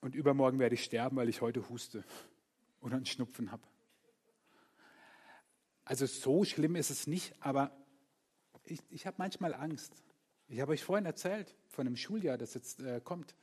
[0.00, 2.04] Und übermorgen werde ich sterben, weil ich heute huste
[2.80, 3.64] oder einen Schnupfen habe.
[5.84, 7.76] Also so schlimm ist es nicht, aber
[8.64, 9.92] ich, ich habe manchmal Angst.
[10.46, 13.34] Ich habe euch vorhin erzählt von einem Schuljahr, das jetzt äh, kommt.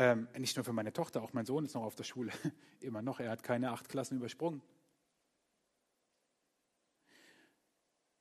[0.00, 2.30] Ähm, nicht nur für meine Tochter, auch mein Sohn ist noch auf der Schule.
[2.80, 4.62] Immer noch, er hat keine acht Klassen übersprungen.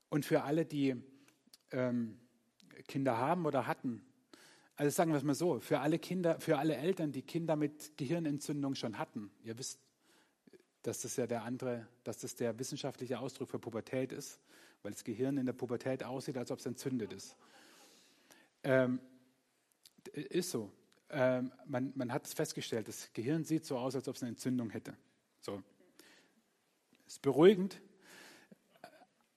[0.09, 0.95] Und für alle, die
[1.69, 2.19] ähm,
[2.87, 4.03] Kinder haben oder hatten,
[4.75, 7.95] also sagen wir es mal so, für alle Kinder, für alle Eltern, die Kinder mit
[7.95, 9.79] Gehirnentzündung schon hatten, ihr wisst,
[10.81, 14.39] dass das ja der andere, dass das der wissenschaftliche Ausdruck für Pubertät ist,
[14.81, 17.37] weil das Gehirn in der Pubertät aussieht, als ob es entzündet ist.
[18.63, 18.99] Ähm,
[20.11, 20.71] ist so
[21.10, 24.30] ähm, man, man hat es festgestellt, das Gehirn sieht so aus, als ob es eine
[24.30, 24.96] Entzündung hätte.
[25.41, 25.62] So.
[27.06, 27.82] Ist beruhigend,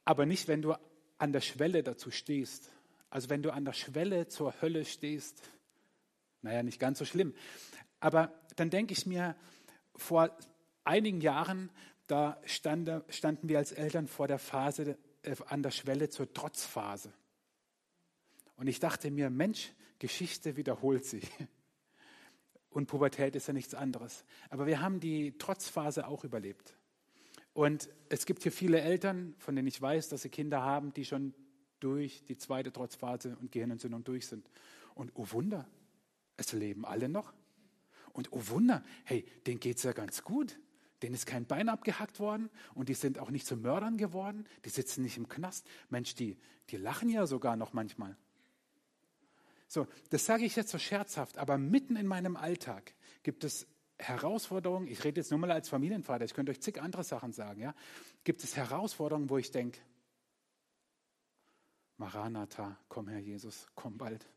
[0.05, 0.75] aber nicht, wenn du
[1.19, 2.71] an der Schwelle dazu stehst.
[3.11, 5.43] Also wenn du an der Schwelle zur Hölle stehst,
[6.43, 7.35] naja, nicht ganz so schlimm.
[8.01, 9.37] Aber dann denke ich mir,
[9.95, 10.37] vor
[10.85, 11.71] einigen Jahren,
[12.07, 17.13] da stand, standen wir als Eltern vor der Phase, äh, an der Schwelle zur Trotzphase.
[18.57, 21.31] Und ich dachte mir, Mensch, Geschichte wiederholt sich.
[22.71, 24.25] Und Pubertät ist ja nichts anderes.
[24.49, 26.77] Aber wir haben die Trotzphase auch überlebt.
[27.53, 31.05] Und es gibt hier viele Eltern, von denen ich weiß, dass sie Kinder haben, die
[31.05, 31.35] schon
[31.81, 34.49] durch die zweite Trotzphase und Gehirnentzündung durch sind.
[34.95, 35.67] Und oh Wunder,
[36.37, 37.33] es leben alle noch.
[38.13, 40.59] Und oh Wunder, hey, denen geht es ja ganz gut.
[41.03, 44.47] Denen ist kein Bein abgehackt worden und die sind auch nicht zu Mördern geworden.
[44.65, 45.67] Die sitzen nicht im Knast.
[45.89, 46.37] Mensch, die,
[46.69, 48.17] die lachen ja sogar noch manchmal.
[49.71, 53.69] So, das sage ich jetzt so scherzhaft, aber mitten in meinem Alltag gibt es
[54.01, 57.61] Herausforderungen, ich rede jetzt nur mal als Familienvater, ich könnte euch zig andere Sachen sagen,
[57.61, 57.73] ja,
[58.25, 59.79] gibt es Herausforderungen, wo ich denke,
[61.99, 64.29] Maranatha, komm Herr Jesus, komm bald.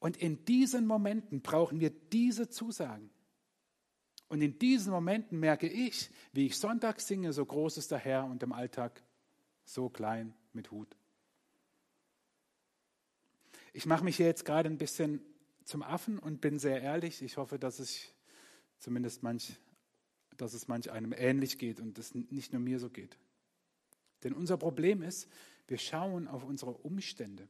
[0.00, 3.08] Und in diesen Momenten brauchen wir diese Zusagen.
[4.28, 8.26] Und in diesen Momenten merke ich, wie ich Sonntag singe, so groß ist der Herr
[8.26, 9.02] und im Alltag
[9.64, 10.94] so klein mit Hut.
[13.72, 15.20] Ich mache mich hier jetzt gerade ein bisschen
[15.64, 17.22] zum Affen und bin sehr ehrlich.
[17.22, 18.12] Ich hoffe, dass ich
[18.78, 19.58] zumindest manch
[20.38, 23.18] dass es manch einem ähnlich geht und es nicht nur mir so geht.
[24.22, 25.28] Denn unser Problem ist,
[25.66, 27.48] wir schauen auf unsere Umstände.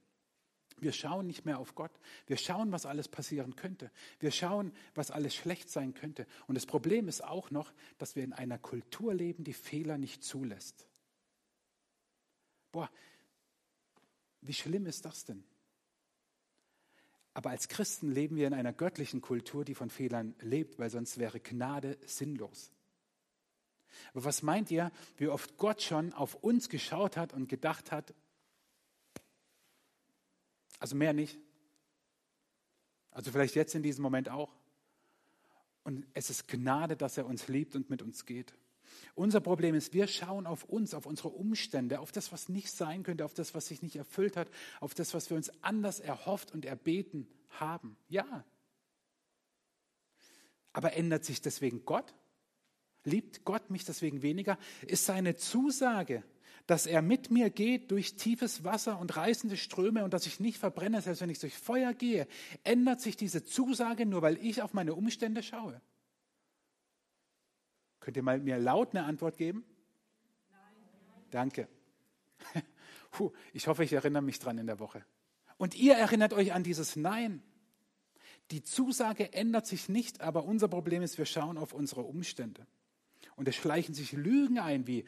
[0.81, 1.93] Wir schauen nicht mehr auf Gott.
[2.27, 3.91] Wir schauen, was alles passieren könnte.
[4.21, 6.27] Wir schauen, was alles schlecht sein könnte.
[6.47, 10.23] Und das Problem ist auch noch, dass wir in einer Kultur leben, die Fehler nicht
[10.23, 10.87] zulässt.
[12.71, 12.91] Boah,
[14.41, 15.43] wie schlimm ist das denn?
[17.39, 21.19] Aber als Christen leben wir in einer göttlichen Kultur, die von Fehlern lebt, weil sonst
[21.19, 22.73] wäre Gnade sinnlos.
[24.13, 28.13] Aber was meint ihr, wie oft Gott schon auf uns geschaut hat und gedacht hat,
[30.81, 31.39] also mehr nicht.
[33.13, 34.53] Also vielleicht jetzt in diesem Moment auch.
[35.85, 38.53] Und es ist Gnade, dass er uns liebt und mit uns geht.
[39.15, 43.03] Unser Problem ist, wir schauen auf uns, auf unsere Umstände, auf das, was nicht sein
[43.03, 44.49] könnte, auf das, was sich nicht erfüllt hat,
[44.81, 47.97] auf das, was wir uns anders erhofft und erbeten haben.
[48.09, 48.45] Ja.
[50.73, 52.15] Aber ändert sich deswegen Gott?
[53.05, 54.59] Liebt Gott mich deswegen weniger?
[54.87, 56.23] Ist seine Zusage,
[56.69, 60.59] dass er mit mir geht durch tiefes Wasser und reißende Ströme und dass ich nicht
[60.59, 62.29] verbrenne, selbst wenn ich durch Feuer gehe,
[62.63, 65.81] ändert sich diese Zusage nur, weil ich auf meine Umstände schaue?
[68.09, 69.67] Könnt ihr mal mir laut eine Antwort geben?
[70.51, 70.61] Nein.
[71.31, 71.69] Danke.
[73.11, 75.05] Puh, ich hoffe, ich erinnere mich dran in der Woche.
[75.59, 77.43] Und ihr erinnert euch an dieses Nein.
[78.51, 82.67] Die Zusage ändert sich nicht, aber unser Problem ist, wir schauen auf unsere Umstände.
[83.37, 85.05] Und es schleichen sich Lügen ein, wie,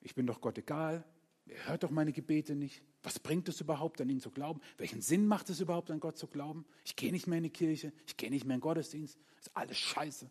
[0.00, 1.04] ich bin doch Gott egal,
[1.44, 2.82] er hört doch meine Gebete nicht.
[3.02, 4.62] Was bringt es überhaupt, an ihn zu glauben?
[4.78, 6.64] Welchen Sinn macht es überhaupt, an Gott zu glauben?
[6.86, 9.18] Ich gehe nicht mehr in die Kirche, ich gehe nicht mehr in den Gottesdienst.
[9.36, 10.30] Das ist alles scheiße.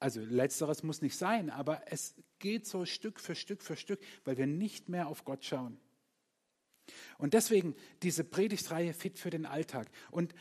[0.00, 4.38] Also letzteres muss nicht sein, aber es geht so Stück für Stück für Stück, weil
[4.38, 5.78] wir nicht mehr auf Gott schauen.
[7.18, 9.88] Und deswegen diese Predigtreihe fit für den Alltag.
[10.10, 10.34] Und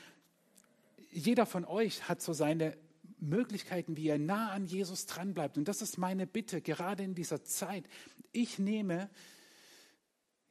[1.11, 2.77] jeder von euch hat so seine
[3.19, 5.57] Möglichkeiten, wie er nah an Jesus dranbleibt.
[5.57, 7.83] Und das ist meine Bitte, gerade in dieser Zeit.
[8.31, 9.09] Ich nehme,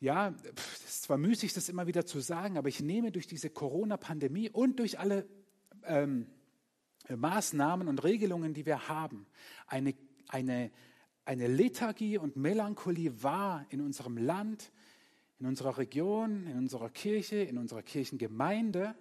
[0.00, 0.34] ja,
[0.74, 4.50] es ist zwar müßig, das immer wieder zu sagen, aber ich nehme durch diese Corona-Pandemie
[4.50, 5.26] und durch alle
[5.84, 6.26] ähm,
[7.16, 9.26] Maßnahmen und Regelungen, die wir haben,
[9.66, 9.94] eine,
[10.28, 10.70] eine,
[11.24, 14.70] eine Lethargie und Melancholie wahr in unserem Land,
[15.38, 18.94] in unserer Region, in unserer Kirche, in unserer Kirchengemeinde,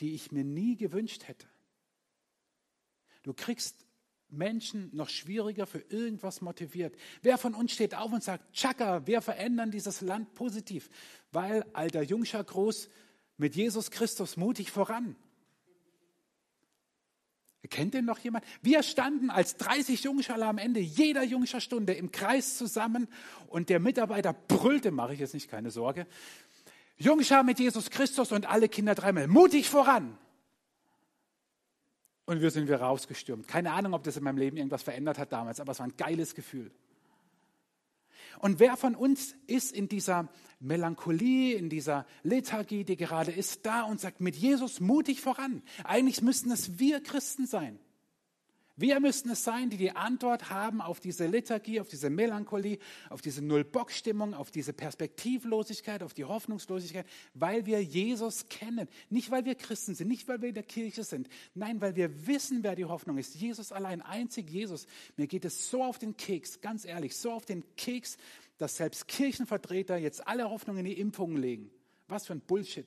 [0.00, 1.46] die ich mir nie gewünscht hätte.
[3.22, 3.86] Du kriegst
[4.28, 6.96] Menschen noch schwieriger für irgendwas motiviert.
[7.22, 10.88] Wer von uns steht auf und sagt, Chaka, wir verändern dieses Land positiv,
[11.32, 12.88] weil alter Jungscher groß
[13.36, 15.16] mit Jesus Christus mutig voran.
[17.68, 18.44] Kennt denn noch jemand?
[18.62, 23.06] Wir standen als 30 Jungscherler am Ende jeder Jungscher-Stunde im Kreis zusammen
[23.48, 26.06] und der Mitarbeiter brüllte, mache ich jetzt nicht, keine Sorge,
[26.96, 30.16] Jungscher mit Jesus Christus und alle Kinder dreimal, mutig voran.
[32.24, 33.48] Und wir sind wieder rausgestürmt.
[33.48, 35.96] Keine Ahnung, ob das in meinem Leben irgendwas verändert hat damals, aber es war ein
[35.96, 36.70] geiles Gefühl.
[38.38, 40.28] Und wer von uns ist in dieser
[40.60, 45.62] Melancholie, in dieser Lethargie, die gerade ist, da und sagt mit Jesus mutig voran?
[45.84, 47.78] Eigentlich müssten es wir Christen sein.
[48.80, 52.78] Wir müssten es sein, die die Antwort haben auf diese Lethargie, auf diese Melancholie,
[53.10, 58.88] auf diese Null-Bock-Stimmung, auf diese Perspektivlosigkeit, auf die Hoffnungslosigkeit, weil wir Jesus kennen.
[59.10, 61.28] Nicht, weil wir Christen sind, nicht, weil wir in der Kirche sind.
[61.54, 63.34] Nein, weil wir wissen, wer die Hoffnung ist.
[63.34, 64.86] Jesus allein, einzig Jesus.
[65.18, 68.16] Mir geht es so auf den Keks, ganz ehrlich, so auf den Keks,
[68.56, 71.70] dass selbst Kirchenvertreter jetzt alle Hoffnung in die Impfungen legen.
[72.08, 72.86] Was für ein Bullshit.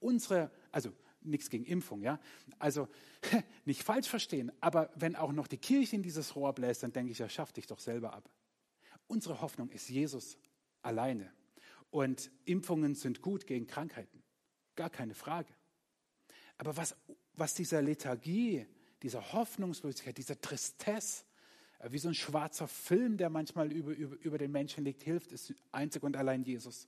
[0.00, 2.20] Unsere, also nichts gegen Impfung, ja.
[2.58, 2.88] Also
[3.64, 7.12] nicht falsch verstehen, aber wenn auch noch die Kirche in dieses Rohr bläst, dann denke
[7.12, 8.30] ich, ja, schaff dich doch selber ab.
[9.06, 10.38] Unsere Hoffnung ist Jesus
[10.82, 11.32] alleine.
[11.90, 14.22] Und Impfungen sind gut gegen Krankheiten,
[14.76, 15.52] gar keine Frage.
[16.56, 16.94] Aber was,
[17.34, 18.66] was dieser Lethargie,
[19.02, 21.24] dieser Hoffnungslosigkeit, dieser Tristesse,
[21.80, 25.32] äh, wie so ein schwarzer Film, der manchmal über, über, über den Menschen liegt, hilft,
[25.32, 26.86] ist einzig und allein Jesus.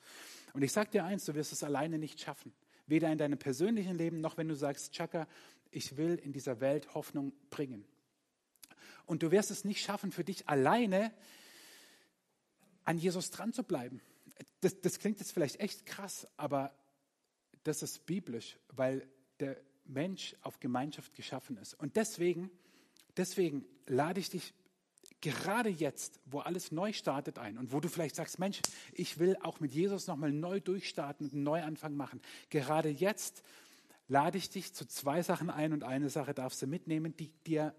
[0.52, 2.52] Und ich sage dir eins, du wirst es alleine nicht schaffen.
[2.92, 5.26] Weder in deinem persönlichen Leben noch wenn du sagst, Chaka,
[5.70, 7.86] ich will in dieser Welt Hoffnung bringen.
[9.06, 11.10] Und du wirst es nicht schaffen, für dich alleine
[12.84, 14.02] an Jesus dran zu bleiben.
[14.60, 16.70] Das, das klingt jetzt vielleicht echt krass, aber
[17.62, 19.08] das ist biblisch, weil
[19.40, 19.56] der
[19.86, 21.72] Mensch auf Gemeinschaft geschaffen ist.
[21.72, 22.50] Und deswegen,
[23.16, 24.52] deswegen lade ich dich
[25.22, 28.60] gerade jetzt, wo alles neu startet ein und wo du vielleicht sagst, Mensch,
[28.92, 32.20] ich will auch mit Jesus nochmal neu durchstarten und einen Neuanfang machen.
[32.50, 33.42] Gerade jetzt
[34.08, 37.74] lade ich dich zu zwei Sachen ein und eine Sache darfst du mitnehmen, die dir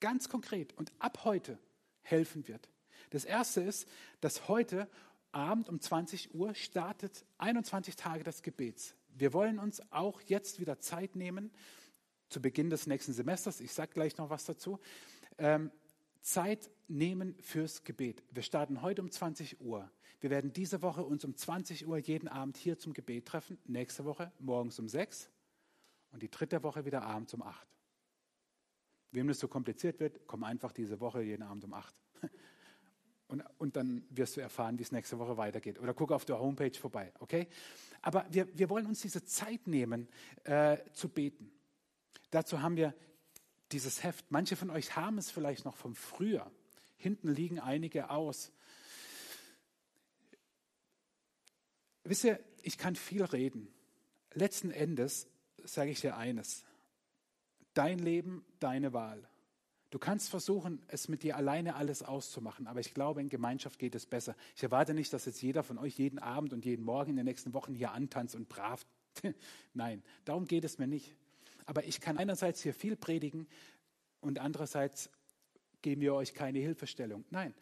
[0.00, 1.58] ganz konkret und ab heute
[2.02, 2.68] helfen wird.
[3.10, 3.88] Das erste ist,
[4.20, 4.88] dass heute
[5.32, 8.94] Abend um 20 Uhr startet 21 Tage des Gebets.
[9.08, 11.50] Wir wollen uns auch jetzt wieder Zeit nehmen,
[12.28, 14.78] zu Beginn des nächsten Semesters, ich sage gleich noch was dazu,
[15.38, 15.70] ähm,
[16.28, 18.22] Zeit nehmen fürs Gebet.
[18.30, 19.90] Wir starten heute um 20 Uhr.
[20.20, 23.56] Wir werden diese Woche uns um 20 Uhr jeden Abend hier zum Gebet treffen.
[23.64, 25.30] Nächste Woche morgens um 6
[26.12, 27.66] und die dritte Woche wieder abends um 8.
[29.12, 31.94] Wem das so kompliziert wird, komm einfach diese Woche jeden Abend um 8.
[33.30, 35.78] Und, und dann wirst du erfahren, wie es nächste Woche weitergeht.
[35.78, 37.46] Oder guck auf der Homepage vorbei, okay?
[38.00, 40.08] Aber wir, wir wollen uns diese Zeit nehmen,
[40.44, 41.52] äh, zu beten.
[42.30, 42.94] Dazu haben wir
[43.72, 44.30] dieses Heft.
[44.30, 46.50] Manche von euch haben es vielleicht noch vom Frühjahr.
[46.96, 48.52] Hinten liegen einige aus.
[52.04, 53.68] Wisst ihr, ich kann viel reden.
[54.32, 55.28] Letzten Endes
[55.64, 56.64] sage ich dir eines.
[57.74, 59.28] Dein Leben, deine Wahl.
[59.90, 63.94] Du kannst versuchen, es mit dir alleine alles auszumachen, aber ich glaube, in Gemeinschaft geht
[63.94, 64.36] es besser.
[64.54, 67.24] Ich erwarte nicht, dass jetzt jeder von euch jeden Abend und jeden Morgen in den
[67.24, 68.84] nächsten Wochen hier antanzt und brav.
[69.74, 71.14] Nein, darum geht es mir nicht.
[71.68, 73.46] Aber ich kann einerseits hier viel predigen
[74.20, 75.10] und andererseits
[75.82, 77.26] geben wir euch keine Hilfestellung.
[77.28, 77.52] Nein,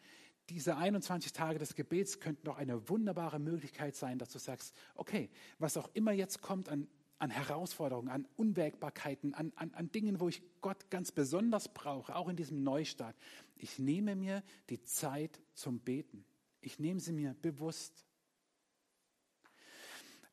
[0.47, 5.29] diese 21 Tage des Gebets könnten doch eine wunderbare Möglichkeit sein, dass du sagst, okay,
[5.59, 6.87] was auch immer jetzt kommt an
[7.19, 12.29] an Herausforderungen, an Unwägbarkeiten, an, an, an Dingen, wo ich Gott ganz besonders brauche, auch
[12.29, 13.15] in diesem Neustart.
[13.55, 16.25] Ich nehme mir die Zeit zum Beten.
[16.61, 18.05] Ich nehme sie mir bewusst.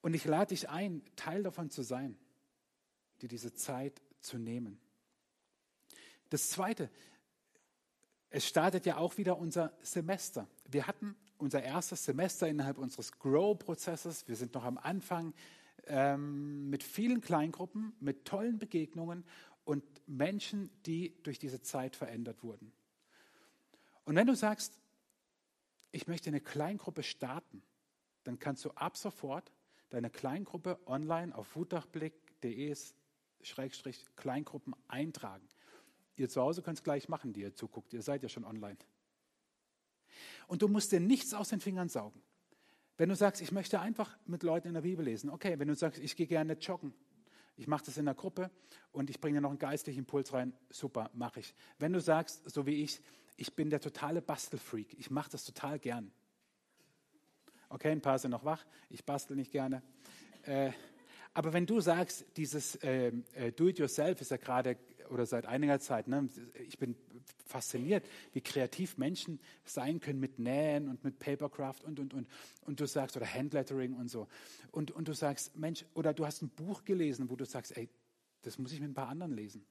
[0.03, 2.19] Und ich lade dich ein, Teil davon zu sein,
[3.25, 4.79] dir diese Zeit zu nehmen.
[6.29, 6.91] Das Zweite,
[8.29, 10.47] es startet ja auch wieder unser Semester.
[10.69, 14.29] Wir hatten unser erstes Semester innerhalb unseres Grow-Prozesses.
[14.29, 15.33] Wir sind noch am Anfang
[15.87, 19.25] ähm, mit vielen Kleingruppen, mit tollen Begegnungen
[19.65, 22.73] und Menschen, die durch diese Zeit verändert wurden.
[24.05, 24.79] Und wenn du sagst,
[25.93, 27.63] ich möchte eine Kleingruppe starten,
[28.25, 29.51] dann kannst du ab sofort
[29.89, 32.75] deine Kleingruppe online auf wutachblick.de
[33.45, 35.47] Schrägstrich Kleingruppen eintragen.
[36.17, 37.93] Ihr zu Hause könnt es gleich machen, die ihr zuguckt.
[37.93, 38.77] Ihr seid ja schon online.
[40.47, 42.23] Und du musst dir nichts aus den Fingern saugen.
[42.97, 45.59] Wenn du sagst, ich möchte einfach mit Leuten in der Bibel lesen, okay.
[45.59, 46.95] Wenn du sagst, ich gehe gerne joggen,
[47.57, 48.51] ich mache das in der Gruppe
[48.93, 51.55] und ich bringe noch einen geistlichen Impuls rein, super, mache ich.
[51.79, 53.01] Wenn du sagst, so wie ich,
[53.37, 56.13] ich bin der totale Bastelfreak, ich mache das total gern.
[57.69, 59.83] Okay, ein paar sind noch wach, ich bastel nicht gerne.
[60.43, 60.71] Äh,
[61.35, 64.77] aber wenn du sagst, dieses äh, äh, Do-it-yourself ist ja gerade
[65.11, 66.29] oder seit einiger Zeit, ne,
[66.67, 66.97] ich bin
[67.45, 72.29] fasziniert, wie kreativ Menschen sein können mit Nähen und mit Papercraft und, und, und.
[72.63, 74.29] Und du sagst, oder Handlettering und so.
[74.71, 77.89] Und, und du sagst, Mensch, oder du hast ein Buch gelesen, wo du sagst, ey,
[78.43, 79.67] das muss ich mit ein paar anderen lesen.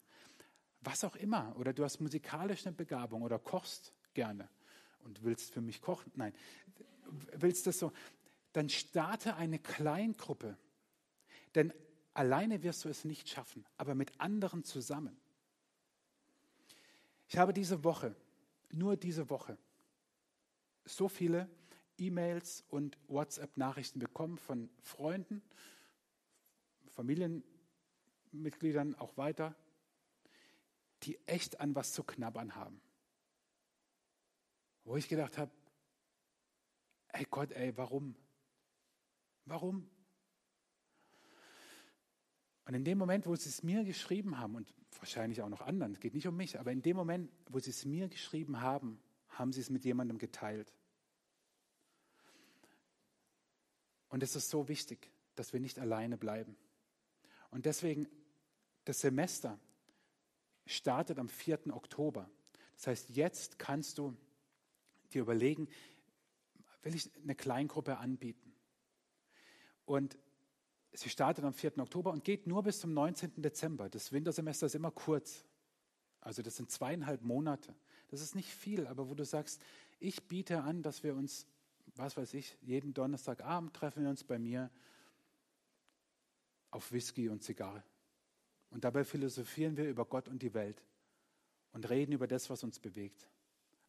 [0.81, 1.55] Was auch immer.
[1.57, 4.49] Oder du hast musikalisch eine Begabung oder kochst gerne
[5.03, 6.11] und willst für mich kochen.
[6.15, 6.33] Nein,
[7.33, 7.91] willst das so.
[8.51, 10.57] Dann starte eine Kleingruppe.
[11.55, 11.73] Denn
[12.13, 15.17] alleine wirst du es nicht schaffen, aber mit anderen zusammen.
[17.27, 18.15] Ich habe diese Woche,
[18.71, 19.57] nur diese Woche,
[20.85, 21.49] so viele
[21.97, 25.41] E-Mails und WhatsApp-Nachrichten bekommen von Freunden,
[26.91, 29.55] Familienmitgliedern auch weiter,
[31.03, 32.81] die echt an was zu knabbern haben.
[34.85, 35.51] Wo ich gedacht habe,
[37.09, 38.15] ey Gott, ey, warum?
[39.45, 39.89] Warum?
[42.65, 45.93] Und in dem Moment, wo sie es mir geschrieben haben, und wahrscheinlich auch noch anderen,
[45.93, 49.01] es geht nicht um mich, aber in dem Moment, wo sie es mir geschrieben haben,
[49.29, 50.73] haben sie es mit jemandem geteilt.
[54.09, 56.55] Und es ist so wichtig, dass wir nicht alleine bleiben.
[57.49, 58.07] Und deswegen,
[58.85, 59.59] das Semester
[60.65, 61.73] startet am 4.
[61.73, 62.29] Oktober.
[62.75, 64.15] Das heißt, jetzt kannst du
[65.13, 65.67] dir überlegen,
[66.83, 68.55] will ich eine Kleingruppe anbieten?
[69.85, 70.17] Und
[70.93, 71.79] Sie startet am 4.
[71.79, 73.41] Oktober und geht nur bis zum 19.
[73.41, 73.89] Dezember.
[73.89, 75.43] Das Wintersemester ist immer kurz.
[76.21, 77.73] Also das sind zweieinhalb Monate.
[78.09, 79.59] Das ist nicht viel, aber wo du sagst,
[79.99, 81.47] ich biete an, dass wir uns,
[81.95, 84.69] was weiß ich, jeden Donnerstagabend treffen wir uns bei mir
[86.69, 87.83] auf Whisky und Zigarre.
[88.69, 90.83] Und dabei philosophieren wir über Gott und die Welt
[91.71, 93.27] und reden über das, was uns bewegt.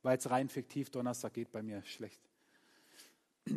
[0.02, 2.20] Weil es rein fiktiv Donnerstag geht bei mir schlecht.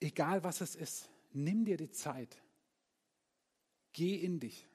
[0.00, 2.42] Egal was es ist, nimm dir die Zeit,
[3.92, 4.66] geh in dich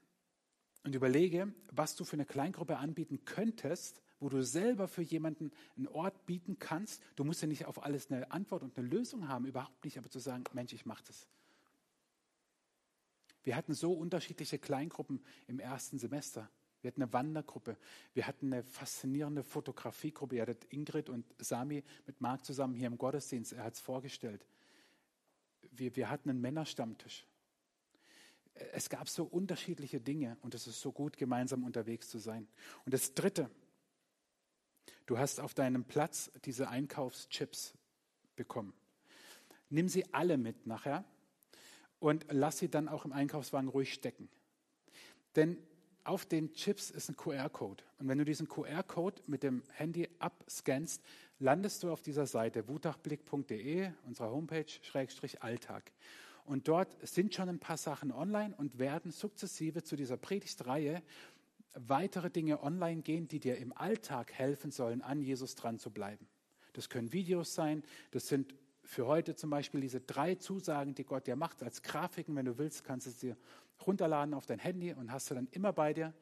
[0.84, 5.88] und überlege, was du für eine Kleingruppe anbieten könntest, wo du selber für jemanden einen
[5.88, 7.02] Ort bieten kannst.
[7.16, 10.08] Du musst ja nicht auf alles eine Antwort und eine Lösung haben, überhaupt nicht, aber
[10.08, 11.26] zu sagen, Mensch, ich mache das.
[13.42, 16.48] Wir hatten so unterschiedliche Kleingruppen im ersten Semester.
[16.80, 17.76] Wir hatten eine Wandergruppe,
[18.12, 20.36] wir hatten eine faszinierende Fotografiegruppe.
[20.36, 24.44] Ihr hattet Ingrid und Sami mit Marc zusammen hier im Gottesdienst, er hat es vorgestellt
[25.70, 27.26] wir, wir hatten einen Männerstammtisch.
[28.72, 32.46] Es gab so unterschiedliche Dinge und es ist so gut, gemeinsam unterwegs zu sein.
[32.84, 33.50] Und das Dritte,
[35.06, 37.74] du hast auf deinem Platz diese Einkaufschips
[38.36, 38.74] bekommen.
[39.70, 41.04] Nimm sie alle mit nachher
[41.98, 44.28] und lass sie dann auch im Einkaufswagen ruhig stecken.
[45.34, 45.56] Denn
[46.04, 47.84] auf den Chips ist ein QR-Code.
[47.98, 51.02] Und wenn du diesen QR-Code mit dem Handy abscannst,
[51.42, 55.92] landest du auf dieser Seite wutachblick.de, unserer Homepage, Schrägstrich Alltag.
[56.44, 61.02] Und dort sind schon ein paar Sachen online und werden sukzessive zu dieser Predigtreihe
[61.74, 66.26] weitere Dinge online gehen, die dir im Alltag helfen sollen, an Jesus dran zu bleiben.
[66.74, 67.82] Das können Videos sein,
[68.12, 72.34] das sind für heute zum Beispiel diese drei Zusagen, die Gott dir macht, als Grafiken.
[72.36, 73.34] Wenn du willst, kannst du sie
[73.86, 76.12] runterladen auf dein Handy und hast du dann immer bei dir.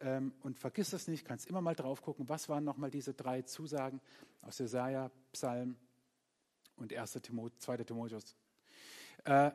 [0.00, 3.42] Ähm, und vergiss es nicht, kannst immer mal drauf gucken, was waren nochmal diese drei
[3.42, 4.00] Zusagen
[4.42, 5.76] aus Jesaja, Psalm
[6.76, 7.12] und 1.
[7.22, 7.78] Timoth 2.
[7.78, 8.34] Timotheus.
[9.24, 9.50] Äh,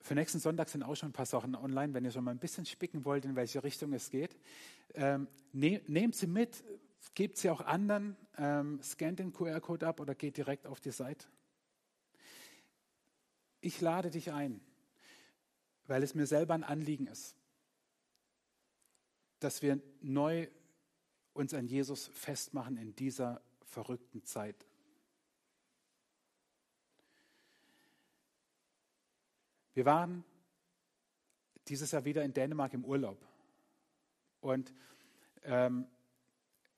[0.00, 2.38] für nächsten Sonntag sind auch schon ein paar Sachen online, wenn ihr schon mal ein
[2.38, 4.36] bisschen spicken wollt, in welche Richtung es geht.
[4.92, 6.62] Ähm, ne, nehmt sie mit,
[7.14, 11.26] gebt sie auch anderen, ähm, scannt den QR-Code ab oder geht direkt auf die Seite.
[13.60, 14.60] Ich lade dich ein,
[15.86, 17.34] weil es mir selber ein Anliegen ist,
[19.44, 20.48] dass wir neu
[21.34, 24.66] uns an Jesus festmachen in dieser verrückten Zeit.
[29.74, 30.24] Wir waren
[31.68, 33.18] dieses Jahr wieder in Dänemark im Urlaub.
[34.40, 34.72] Und
[35.42, 35.86] ähm,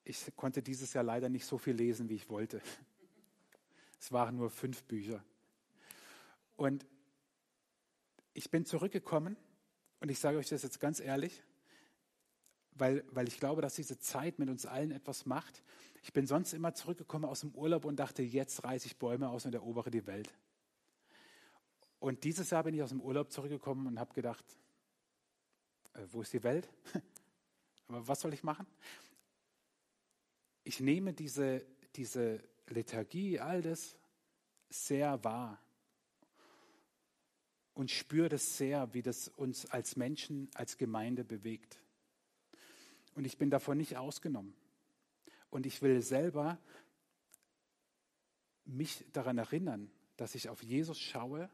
[0.02, 2.60] ich konnte dieses Jahr leider nicht so viel lesen, wie ich wollte.
[3.98, 5.24] Es waren nur fünf Bücher.
[6.54, 6.86] Und
[8.34, 9.36] ich bin zurückgekommen
[10.00, 11.42] und ich sage euch das jetzt ganz ehrlich,
[12.78, 15.62] weil, weil ich glaube, dass diese Zeit mit uns allen etwas macht.
[16.02, 19.46] Ich bin sonst immer zurückgekommen aus dem Urlaub und dachte, jetzt reiße ich Bäume aus
[19.46, 20.32] und erobere die Welt.
[21.98, 24.44] Und dieses Jahr bin ich aus dem Urlaub zurückgekommen und habe gedacht,
[25.94, 26.68] äh, wo ist die Welt?
[27.88, 28.66] Aber was soll ich machen?
[30.64, 31.64] Ich nehme diese,
[31.94, 33.96] diese Lethargie, all das
[34.68, 35.60] sehr wahr
[37.74, 41.78] und spüre das sehr, wie das uns als Menschen, als Gemeinde bewegt.
[43.16, 44.54] Und ich bin davon nicht ausgenommen.
[45.48, 46.58] Und ich will selber
[48.66, 51.48] mich daran erinnern, dass ich auf Jesus schaue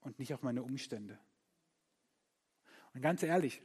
[0.00, 1.18] und nicht auf meine Umstände.
[2.94, 3.60] Und ganz ehrlich,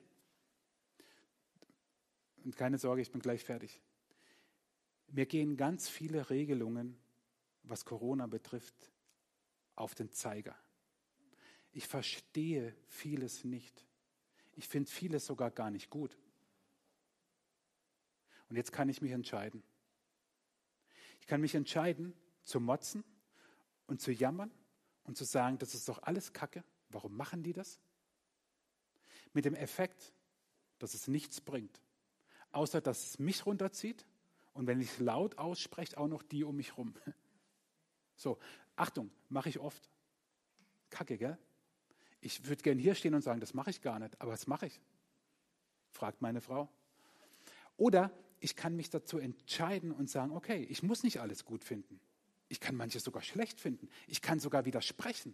[2.43, 3.82] und keine Sorge, ich bin gleich fertig.
[5.07, 6.97] Mir gehen ganz viele Regelungen,
[7.63, 8.91] was Corona betrifft,
[9.76, 10.55] auf den Zeiger.
[11.71, 13.86] Ich verstehe vieles nicht.
[14.55, 16.17] Ich finde vieles sogar gar nicht gut.
[18.55, 19.63] Und jetzt kann ich mich entscheiden.
[21.19, 22.13] Ich kann mich entscheiden,
[22.45, 23.03] zu motzen
[23.85, 24.49] und zu jammern
[25.03, 26.63] und zu sagen, das ist doch alles Kacke.
[26.87, 27.81] Warum machen die das?
[29.33, 30.13] Mit dem Effekt,
[30.79, 31.81] dass es nichts bringt,
[32.53, 34.05] außer dass es mich runterzieht
[34.53, 36.93] und wenn ich laut ausspreche, auch noch die um mich rum.
[38.15, 38.39] So,
[38.77, 39.89] Achtung, mache ich oft.
[40.89, 41.37] Kacke, gell?
[42.21, 44.67] Ich würde gerne hier stehen und sagen, das mache ich gar nicht, aber was mache
[44.67, 44.79] ich?
[45.91, 46.69] Fragt meine Frau.
[47.75, 51.99] Oder ich kann mich dazu entscheiden und sagen, okay, ich muss nicht alles gut finden.
[52.47, 53.89] Ich kann manches sogar schlecht finden.
[54.07, 55.33] Ich kann sogar widersprechen.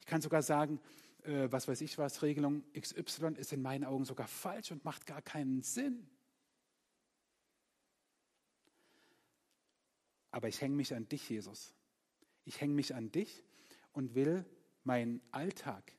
[0.00, 0.80] Ich kann sogar sagen,
[1.22, 5.06] äh, was weiß ich was, Regelung XY ist in meinen Augen sogar falsch und macht
[5.06, 6.08] gar keinen Sinn.
[10.30, 11.74] Aber ich hänge mich an dich, Jesus.
[12.44, 13.44] Ich hänge mich an dich
[13.92, 14.44] und will
[14.84, 15.92] meinen Alltag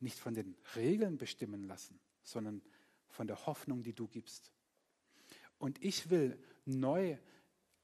[0.00, 2.62] nicht von den Regeln bestimmen lassen, sondern
[3.08, 4.52] von der Hoffnung, die du gibst.
[5.62, 7.16] Und ich will neu,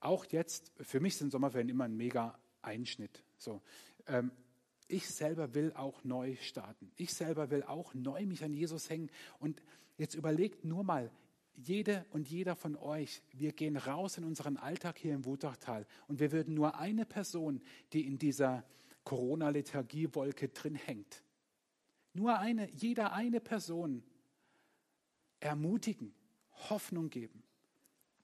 [0.00, 3.22] auch jetzt, für mich sind Sommerferien immer ein mega Einschnitt.
[3.36, 3.62] So,
[4.08, 4.32] ähm,
[4.88, 6.90] ich selber will auch neu starten.
[6.96, 9.12] Ich selber will auch neu mich an Jesus hängen.
[9.38, 9.62] Und
[9.96, 11.12] jetzt überlegt nur mal,
[11.54, 16.18] jede und jeder von euch, wir gehen raus in unseren Alltag hier im Wutachtal und
[16.18, 17.62] wir würden nur eine Person,
[17.92, 18.64] die in dieser
[19.04, 21.22] Corona-Lethargie-Wolke drin hängt,
[22.12, 24.02] nur eine, jeder eine Person
[25.38, 26.12] ermutigen,
[26.70, 27.44] Hoffnung geben,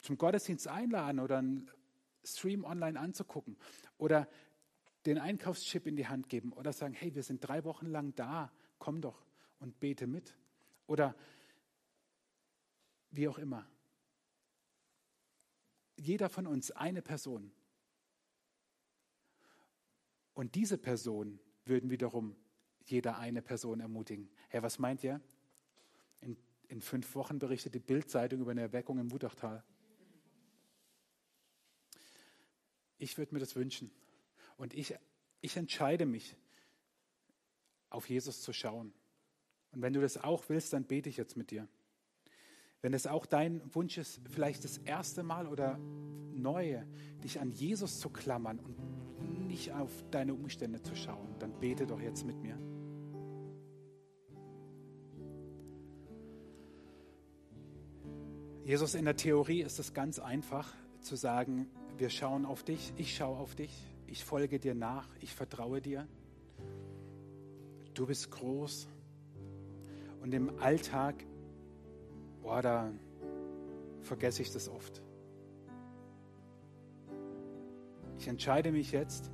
[0.05, 1.71] zum Gottesdienst einladen oder einen
[2.23, 3.57] Stream online anzugucken
[3.97, 4.29] oder
[5.07, 8.53] den Einkaufschip in die Hand geben oder sagen, hey, wir sind drei Wochen lang da,
[8.79, 9.25] komm doch
[9.61, 10.37] und bete mit.
[10.87, 11.17] Oder
[13.11, 13.67] wie auch immer.
[15.97, 17.51] Jeder von uns eine Person.
[20.35, 22.37] Und diese Person würden wiederum
[22.85, 24.29] jeder eine Person ermutigen.
[24.49, 25.23] Herr, was meint ihr?
[26.21, 26.37] In,
[26.69, 29.65] in fünf Wochen berichtet die Bildzeitung über eine Erweckung im Wutachtal.
[33.05, 33.91] Ich würde mir das wünschen.
[34.57, 34.95] Und ich,
[35.43, 36.35] ich entscheide mich,
[37.91, 38.95] auf Jesus zu schauen
[39.73, 41.69] Und wenn du das auch willst, dann bete ich jetzt mit dir.
[42.81, 45.77] Wenn es auch dein Wunsch ist, vielleicht das erste Mal oder
[46.33, 46.87] neue,
[47.23, 52.01] dich an Jesus zu klammern und nicht auf deine Umstände zu schauen, dann bete doch
[52.01, 52.59] jetzt mit mir.
[58.65, 63.15] Jesus, in der Theorie ist es ganz einfach zu sagen, wir schauen auf dich, ich
[63.15, 63.71] schaue auf dich,
[64.07, 66.07] ich folge dir nach, ich vertraue dir.
[67.95, 68.89] Du bist groß.
[70.21, 71.25] Und im Alltag,
[72.43, 72.93] boah, da
[74.03, 75.03] vergesse ich das oft.
[78.19, 79.31] Ich entscheide mich jetzt,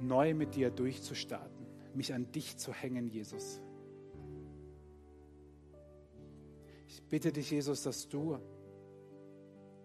[0.00, 3.60] neu mit dir durchzustarten, mich an dich zu hängen, Jesus.
[6.88, 8.38] Ich bitte dich, Jesus, dass du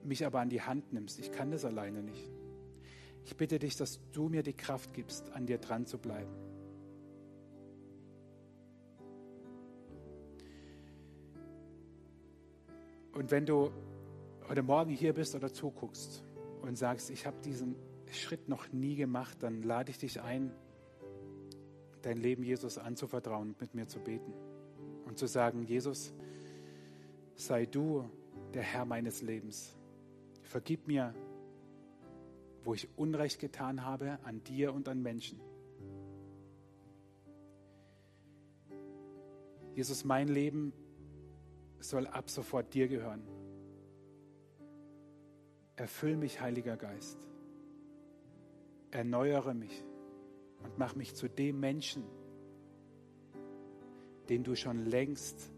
[0.05, 1.19] mich aber an die Hand nimmst.
[1.19, 2.31] Ich kann das alleine nicht.
[3.25, 6.31] Ich bitte dich, dass du mir die Kraft gibst, an dir dran zu bleiben.
[13.13, 13.71] Und wenn du
[14.49, 16.23] heute Morgen hier bist oder zuguckst
[16.61, 17.75] und sagst, ich habe diesen
[18.11, 20.51] Schritt noch nie gemacht, dann lade ich dich ein,
[22.01, 24.33] dein Leben Jesus anzuvertrauen und mit mir zu beten
[25.05, 26.13] und zu sagen, Jesus,
[27.35, 28.07] sei du
[28.53, 29.75] der Herr meines Lebens.
[30.45, 31.13] Vergib mir,
[32.63, 35.39] wo ich Unrecht getan habe an dir und an Menschen.
[39.75, 40.71] Jesus, mein Leben
[41.79, 43.23] soll ab sofort dir gehören.
[45.75, 47.17] Erfüll mich, Heiliger Geist.
[48.91, 49.83] Erneuere mich
[50.63, 52.05] und mach mich zu dem Menschen,
[54.29, 55.51] den du schon längst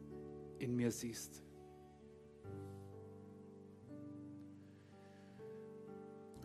[0.57, 1.43] in mir siehst.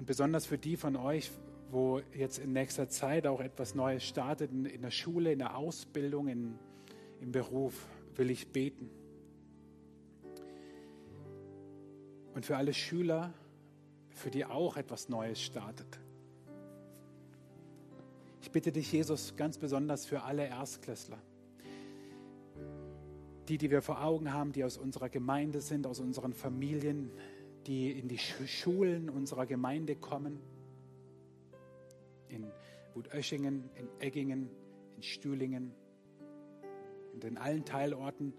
[0.03, 1.31] Und besonders für die von euch,
[1.71, 6.27] wo jetzt in nächster Zeit auch etwas Neues startet, in der Schule, in der Ausbildung,
[6.27, 6.59] in,
[7.21, 7.87] im Beruf,
[8.17, 8.91] will ich beten.
[12.35, 13.33] Und für alle Schüler,
[14.11, 16.01] für die auch etwas Neues startet.
[18.41, 21.19] Ich bitte dich, Jesus, ganz besonders für alle Erstklässler.
[23.47, 27.13] Die, die wir vor Augen haben, die aus unserer Gemeinde sind, aus unseren Familien,
[27.67, 30.41] die in die Schulen unserer Gemeinde kommen,
[32.29, 32.51] in
[32.95, 34.51] Wutöschingen, in Eggingen,
[34.97, 35.73] in Stühlingen
[37.13, 38.35] und in allen Teilorten,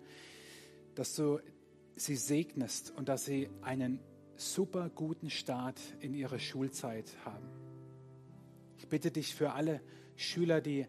[0.96, 1.40] dass du
[1.96, 4.00] sie segnest und dass sie einen
[4.36, 7.48] super guten Start in ihre Schulzeit haben.
[8.78, 9.82] Ich bitte dich für alle
[10.16, 10.88] Schüler, die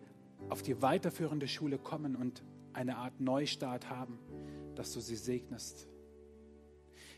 [0.49, 4.19] auf die weiterführende Schule kommen und eine Art Neustart haben,
[4.75, 5.89] dass du sie segnest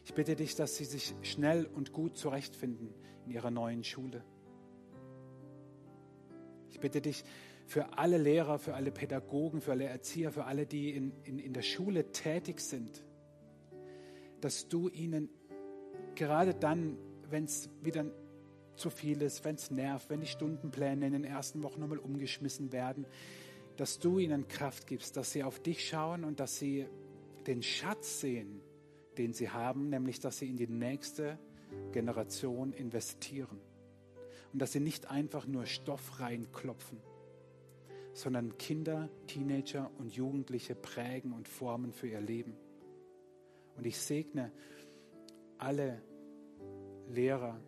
[0.07, 2.95] ich bitte dich, dass sie sich schnell und gut zurechtfinden
[3.27, 4.23] in ihrer neuen Schule.
[6.71, 7.25] Ich bitte dich
[7.67, 11.53] für alle Lehrer, für alle Pädagogen, für alle Erzieher, für alle, die in, in, in
[11.53, 13.05] der Schule tätig sind,
[14.41, 15.29] dass du ihnen
[16.15, 16.97] gerade dann,
[17.29, 18.07] wenn es wieder
[18.77, 22.71] zu viel ist, wenn es nervt, wenn die Stundenpläne in den ersten Wochen nochmal umgeschmissen
[22.71, 23.07] werden,
[23.77, 26.87] dass du ihnen Kraft gibst, dass sie auf dich schauen und dass sie
[27.49, 28.61] den Schatz sehen,
[29.19, 31.39] den sie haben, nämlich dass sie in die nächste
[31.93, 33.61] Generation investieren.
[34.53, 36.99] Und dass sie nicht einfach nur Stoff reinklopfen,
[38.15, 42.57] sondern Kinder, Teenager und Jugendliche prägen und formen für ihr Leben.
[43.77, 44.53] Und ich segne
[45.59, 46.01] alle
[47.09, 47.61] Lehrer,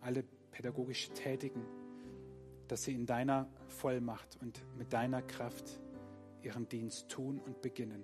[0.00, 1.64] alle pädagogisch Tätigen,
[2.66, 5.80] dass sie in deiner Vollmacht und mit deiner Kraft
[6.42, 7.96] ihren Dienst tun und beginnen.